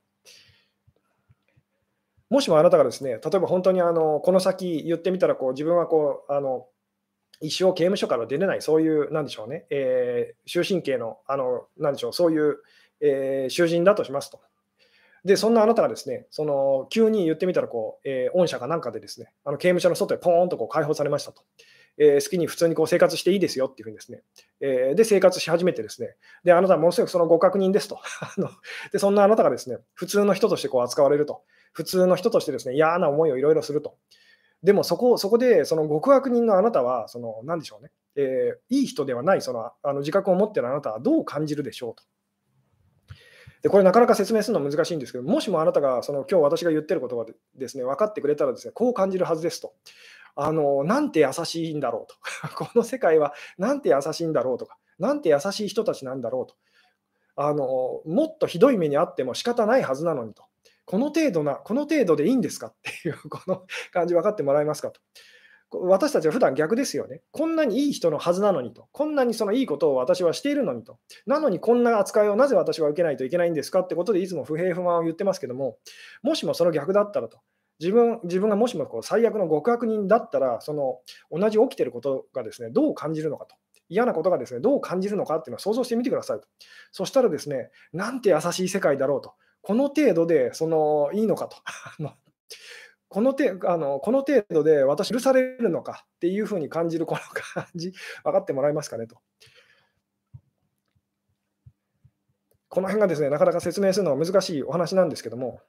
[2.30, 6.68] もしもあなたがですね例えば本当にあのこの先言ってみたらこう自分はこうあの
[7.42, 12.58] 一生刑務所から出れないそういうなんでしょうね、えー、終身刑のあのなんでしょうそういう、
[13.02, 14.40] えー、囚人だとしますと。
[15.30, 21.44] で、そんなあなたがですね、その急に言ってみたらこう、えー、御社かなんかでですね、あの刑務所の外へポーンとこう解放されましたと。
[22.00, 24.24] えー、好きに普通にこう生活していいですよっていうふうにですね、
[24.60, 28.00] えー、で、生活し始めてですね、で、あなたはものすごくそのご確認ですと。
[28.92, 31.44] で、そんなあなたがですね、普通の人としてこう扱われると。
[31.74, 33.98] 普通の人としてですね、嫌な思いをいろいろすると。
[34.64, 42.04] でもそこ、そこで、その極悪人のあなたは、その、なんでしょうね、えー、いい人ではない、その、あの自覚を持っているあなたはどう感じるでしょうと。
[43.62, 49.74] でこれなかなか説明するの難しいんですけど、もしもあなたがその今日私が言ってる言葉でですね、分かってくれたらですね、こう感じるはずですと。
[50.36, 52.56] あの、なんて優しいんだろうと。
[52.56, 56.56] この世界はなんて優しいんだろうとか、なんて優しい人たちなんだろうと。
[57.36, 60.44] あの、もっとひどい目にあっても仕方ないはずなのにと。
[60.86, 65.02] この程度な、この程度でいいんですかっていう、この感じ分かってもらえますかと。
[65.72, 67.22] 私たちは普段逆ですよね。
[67.32, 68.88] こんなにいい人のはずなのにと。
[68.92, 70.98] こんなにそのいいことを私はしているのにと。
[71.28, 75.78] なのにこんな扱いをなぜ私は受けないといけないんですかってことでいつも不平不満を言ってますけども、
[76.24, 77.40] もしもその逆だったらと。
[77.80, 81.00] 自分自分がもしもこう最悪の極悪人だったら、その
[81.32, 83.56] 同じ起きてることがですね、どう感じるのかと。
[83.90, 86.48] 嫌なことがですね、どう感じるのかっていうのを想像してみてくださいと。
[86.92, 89.34] そしたらですね、なんて優しい世界だろうと。
[89.62, 91.58] この程度でそのいいのかと。
[93.10, 97.92] このてあのこの程度で私許されるのかっていうふうに感じるこの感じ、
[98.24, 99.18] 分かってもらえますかねと。
[102.70, 105.60] この辺がですね、なかなか説明するのは難しいお話なんですけども、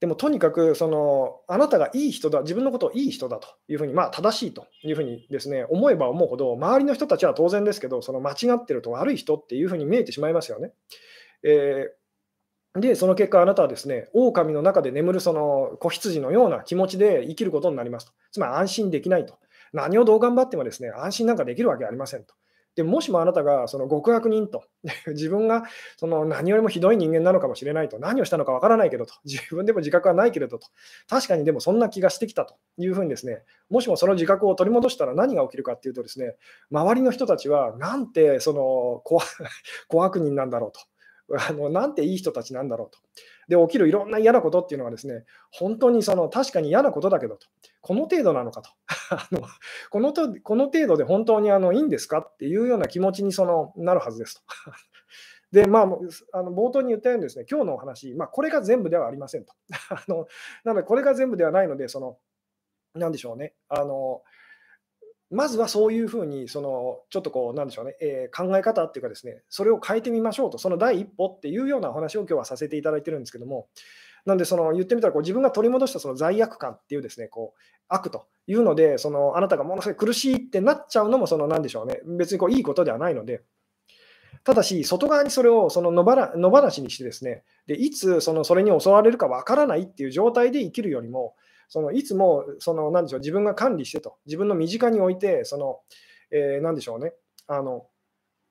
[0.00, 10.72] でもとにかくその、あなたがいい人だ、自分のことをいい人だというふうに、まあ、正しいというふうにですね、思えば思うほど、周りの人たちは当然ですけど、その間違ってると悪い人っていうふうに見えてしまいますよね。
[11.42, 11.97] えー
[12.74, 18.12] で、その結果、あなたはですね、狼の中で眠るその子羊のような気持ちで生きることになりますと。
[18.30, 19.38] つまり安心できないと。
[19.72, 22.34] 何をどう頑張ってもですね、安心なんかできるわけありませんと。
[22.76, 24.62] でもしもあなたがその極悪人と、
[25.08, 25.64] 自分が
[25.96, 30.68] その何よりもひどい人間なのかもしれないと、何をしたのかわからないけどと、自分でも自覚はないけれどと、
[31.08, 36.36] 確かにでもそんな気がしてきたというふうにですね、もしもその自覚を取り戻したら何が起きるかっていうとですね、
[36.70, 39.24] 周りの人たちはなんてその怖
[40.06, 40.80] 悪人なんだろうと。
[41.36, 42.98] あのなんていい人たちなんだろうと。
[43.48, 47.46] で、起きるいろんな嫌なことっていうのはですね、本当にその確かに嫌なことだけどと。
[47.80, 48.70] この程度なのかと
[49.10, 49.42] あの
[49.90, 54.42] このと、この程度で本当にあのいいんですかっていうような気持ちにそのなるはずですと。
[55.52, 55.82] で、まあ、
[56.32, 59.54] あの冒頭に言ったようにですね、今日のお話、まあ、これが全部ではありませんと。
[59.90, 60.26] あの
[60.64, 62.18] なので、これが全部ではないので、その、
[62.94, 64.22] なんでしょうね、あの
[65.30, 73.68] まずはそういうふうに、そのちょっとこう、なんでしょうね、えー、考え方っていうかですね、それを変えてみましょうと、その第一歩っていうようなお話を今日はさせていただいてるんですけども、
[74.24, 78.26] なんで、その言ってみたらこう自分が取り戻したその罪悪感っていうですね、こう悪と。
[78.48, 83.42] いうので、そのあなたがものすごい苦しいってなっちゃうのも、そのなんでしょうね、別にこういいことではないので、
[84.42, 91.34] ただし、外側にそれをその野ば野放しにしてですね、でいつそのそれに襲われるかわからないっていう状態で生きるよりも、
[91.68, 95.80] そのいつもそのなんでしょう自分が管理してと、自分の身近に置いて、その、
[96.30, 97.12] えー、なんでしょうね、
[97.46, 97.86] あの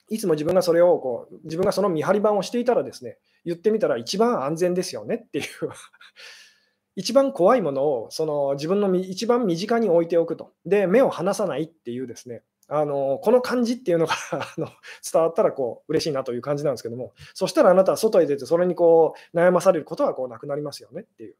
[0.10, 5.46] いつも自分がそれをこう、自分がその見張り番をしていたらですね、言ってみたら一番安全ですよねっていう。
[6.96, 10.54] 一番怖いものをその自分の一番身近に置いておくと。
[10.66, 14.68] で、目を離さないっていうですね、あのこの感じっていうのが あの
[15.12, 21.36] 伝わったらこう嬉しいなという感じなんですけども、そしたらあなたは外へ出て、それにこう悩まされることはこうなくなりますよねっていう。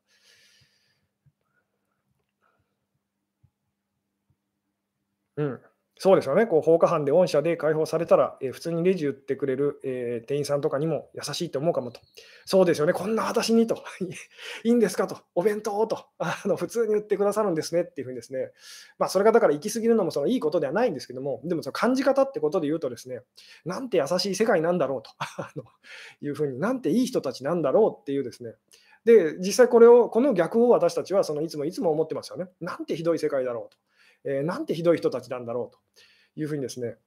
[5.38, 5.60] うん。
[6.00, 12.00] そうですよね、こう放火犯で御社で解放されたら、えー、普通にレジ売ってくれる、えー、店員さんとかにも優しいと思うかもと。
[12.46, 13.84] そうですよね、こんな私にと。
[14.64, 15.18] いいんですかと。
[15.34, 16.56] お弁当とあの。
[16.56, 18.52] 普通に売ってくださるんですねっていうふうにですね。
[19.00, 23.22] まあ、それがだから行き過ぎるのもそのいいことではないんですけども、でもその感じ方ってことで言うとですね、
[23.66, 25.64] なんて優しい世界なんだろうと あの
[26.22, 28.54] いうふうに、なんていい人たちなんだろうっていうですね。
[29.04, 32.50] で、実際これを、この逆を私たちはそのいつもいつも思ってますよね。
[32.60, 33.78] なんてひどい世界だろうと。
[34.24, 35.80] えー、なんてひどい人たちなんだろうと
[36.40, 36.98] いうふうにですね、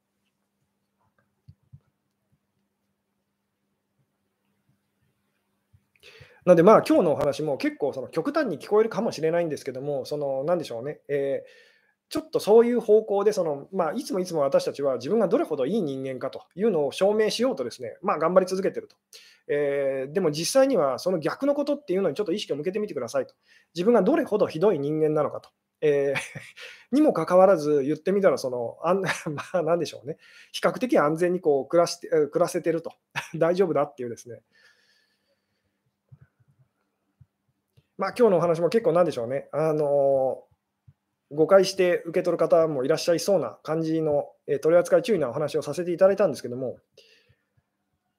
[6.45, 11.43] なので、まあ、今日のお話も結構その極端に聞こえるかもしれないんですけども、その、なんでしょうね、え、
[12.09, 18.97] ちょっとそういう方向でその、まあ、いつもいつも私たちは自分がどれほどいい人間かというのを証明しようとですね、まあ、頑張り続けてると。
[19.47, 23.35] え、でも実際にはその逆のことっていうのにちょっと意識を向けてみてくださいと。
[23.75, 25.51] 自分がどれほどひどい人間なのかと。
[25.81, 26.15] えー、
[26.95, 29.09] にもかかわらず言ってみたらそのあん、 ま
[29.53, 30.17] あ、なんでしょうね、
[30.51, 32.93] 比較的安全にこう暮らして暮らせてると、
[33.35, 34.41] 大丈夫だっていうですね、
[37.97, 40.43] まあ今日のお話も結構なんでしょうね、あの
[41.31, 46.77] 誤解して受け取る方もいらっしゃいそうな感じの、えー、取り扱い注意なお話をさせていただいたんですけども、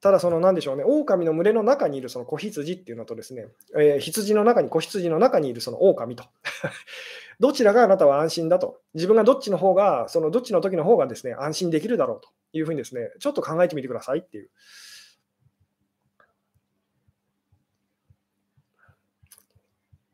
[0.03, 6.25] ただ、そのなんでしょうね、狼の群れの中にいるその子羊っていうのとですね、えー、羊の中に、子羊の中にいるその狼と、
[7.39, 14.49] どちらがあなたは安心だと、自分がどっちの方が、そのどっちの時の方がですね、安心できるだろうというふうにですね、ちょっと考えてみてくださいっていう。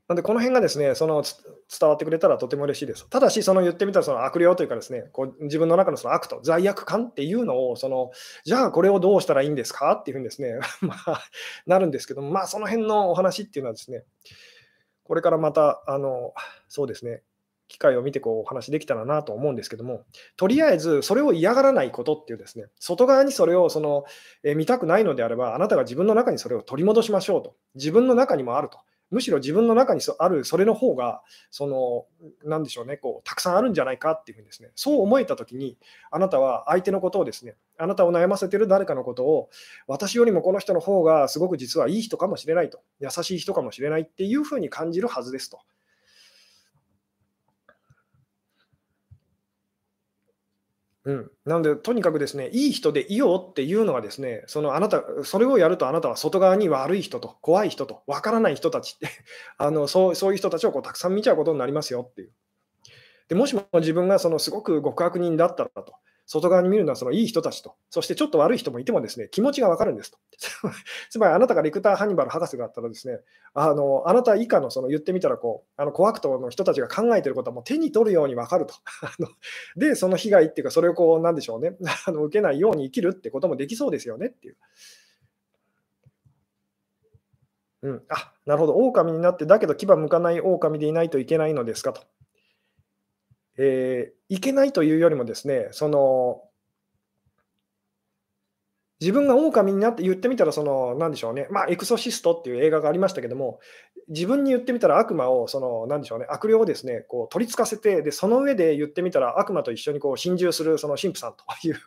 [0.10, 3.08] なんで、この辺がですね、その伝わってくれたらとても嬉しいです。
[3.10, 8.10] ただし、その言ってみたらその悪霊というかですね、こう自分の中のその悪と罪悪感っていうのを、その
[8.44, 11.22] じゃあこれをどうしたらいいんですかっていうふうにですね、 まあ、
[11.68, 14.04] なるんですけども、まあ、その辺のお話っていうのはですね、
[15.10, 16.36] これからまた、あの
[16.68, 17.24] そうですね、
[17.68, 20.06] 機会を見てこうお話できたらなと思うんですけども、
[20.38, 24.04] とりあえずそれを嫌がらないことっていうですね、外側にそれをその、
[24.44, 28.78] え見たくないのであれば、あなたが自分の中にそれを取り戻しましょうと、自分の中にもあると。
[29.12, 32.06] むしろ自分の中にあるそれの方が、その、
[32.44, 35.78] なんでしょうね、こう、たくさんあるんじゃないかっていうふうにですね、そう思えた時に、
[36.12, 39.50] あなたは相手のことをですね、あなたを悩ませてる誰かのことを、
[39.88, 45.60] 私よりもこの人の方がすごく実はいい人かもしれないと、優しい人かもしれないっていうふうに感じるはずですと。
[51.10, 59.08] うん、なので、とにかくですね、いい人でいようっていうのがですね、そのあなた、それをやるとあなたは外側に悪い人と怖い人とわからない人たちって
[59.58, 62.32] あのそう、そういう人たちをこうたくさん見ちゃうことになりますよっていう。
[63.28, 65.96] でもしも自分がそのすごく極悪人だったらと、
[66.32, 70.20] 外側に見るのはそのいい人たちと、そしてちょっと悪い人もいてもですね、気持ちがわかるんですと。
[71.10, 73.20] つまりあなたがレクター・ハニバル博士だったらですね、
[73.56, 78.76] あのあなた以下のその言ってみたらこう、あの怖くとの人たちが考えていることはもう手に取るようにわかると。
[79.76, 81.76] で、その被害っていうか、それをこう、なんでしょうね、
[82.06, 84.58] あの受けないように生きるってこともできそうですよねっていう。
[87.82, 92.04] うん、あなるほど、狼になって、だけど牙向かない狼でいないといけないのですかと。
[93.62, 96.42] えー、いけないというよりもですね、その
[99.02, 103.62] 自分が狼になって言ってみたら、その、なんでしょうね、まあ、エクソシストっていう映画がありましたけども、
[104.10, 111.78] 自分に言ってみたら悪魔を、その、なんでしょうね、悪霊をですね、こう取りつかせて、で、その上で言ってみたら悪魔と一緒にこう心中するその神父さん という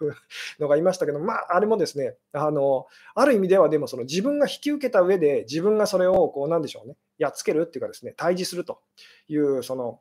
[0.59, 8.81] のがいましたけど、まあ、あれもですね、あの、ある意味ではでも、その自分が引き受けた上で、自分がそれを、こう、なんでしょうね、やっつけるっていうかですね、対峙すると
[9.29, 10.01] いう、その、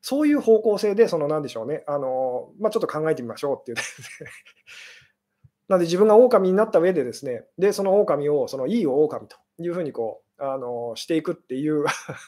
[0.00, 4.30] そういう方向性で、そのなんでしょうね、あのまあ、ちょっと考えてみましょうっていうですね。
[5.68, 11.84] なので自分が狼になった上でですね、で、その狼を、そのいい狼というふうにこう、あのしていくっていう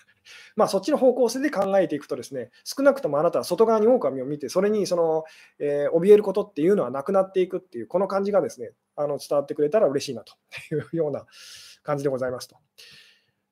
[0.57, 5.25] まあそっちの方向性で考えていくとですね、少なくともあなたは外側に狼を見て、それにその、
[5.59, 10.35] えー、怯えることっていうのはなくなっていくっていう、この感じがですね、あの伝わってくれたら嬉しいなと
[10.75, 11.25] いうような
[11.83, 12.57] 感じでございますと。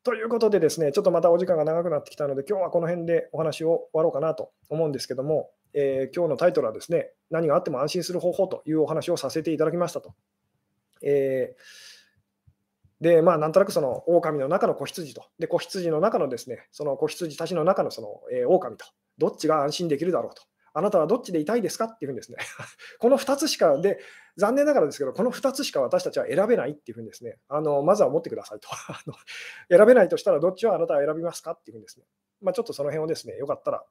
[0.09, 10.14] ということでですね、ちょっとまたお時間が長くなってきたので、今日はこの辺でお話を終わろうかなと思うんですけども、えー、今日のタイトルはですね、何があっても安心する方法というお話をさせていただきましたと。
[11.02, 18.86] えー、で、まあ、なんとなくその狼の中の子羊と、で、子羊の中のですね、その子羊たちの中のその、えー、狼と、
[19.18, 20.40] どっちが安心できるだろうと。
[20.74, 21.86] あなたはどっちでいたいですか？
[21.86, 22.38] っていうふうにですね、
[22.98, 23.98] この2つしか、で、
[24.36, 28.68] 残念ながらですけど、この2つしか私たちは選べないっていうふうにですね、あのまずは思ってくださいと。
[29.74, 31.52] 選べないとしたら、どっちをあなたは選びますか？
[31.52, 32.06] っていうふうにですね、
[32.40, 33.84] まあ、ちょっとその辺をですね、よかったら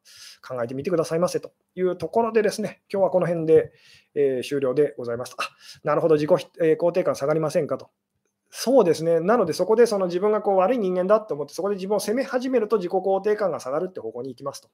[0.48, 3.74] 考えてみてくださいませというところでですね、今日はこの辺で、
[4.16, 5.36] えー、終了でございます。
[5.38, 5.50] あ
[5.84, 6.30] なるほど、自己、
[6.62, 7.90] えー、肯定感下がりませんかと。
[8.50, 9.20] そうですね。
[9.20, 14.70] なので、そこでその自分がこう悪い人間だと思って、そこで自分を責め始めると自己肯定感が下がるって方向に行きますと。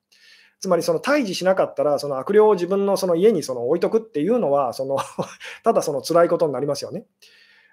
[0.59, 4.97] つまり、その退治しなかったら、その悪霊を自分のその家にその置いとくっていうのは、その
[5.63, 7.05] ただその辛いことになりますよね。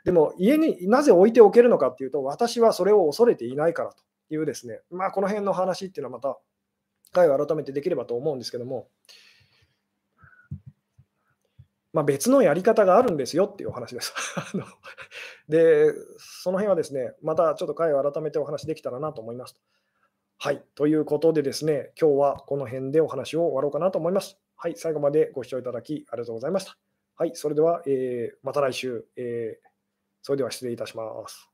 [0.05, 4.03] でも、家になぜ置いておけるのかっていうと、私はそれを恐れていないからと。
[4.31, 6.39] いうですね、まあ、この辺の話っていうのはまた、
[7.13, 8.89] 回を改めてできればと思うんですけども、
[11.93, 14.15] まあ、別のやり方があるんですよっていうお話です。
[15.49, 19.61] で、その辺はですね、またちょっと回を改めてお話できたらなと思います。
[20.39, 24.39] はい、ということでですね、今日はこの辺でお話を終わろうかなと思います。
[24.57, 26.79] はい、最後までご視聴いただきありがとうございました。
[27.17, 29.69] はい、それでは、えー、また来週、えー、
[30.23, 31.50] それでは失礼いたします。